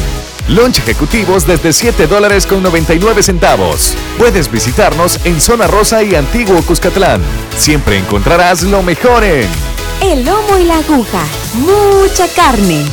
[0.49, 3.93] Lunch ejecutivos desde 7 dólares con 99 centavos.
[4.17, 7.21] Puedes visitarnos en Zona Rosa y Antiguo Cuscatlán.
[7.55, 9.47] Siempre encontrarás lo mejor en
[10.01, 11.23] El lomo y la aguja,
[11.53, 12.83] mucha carne.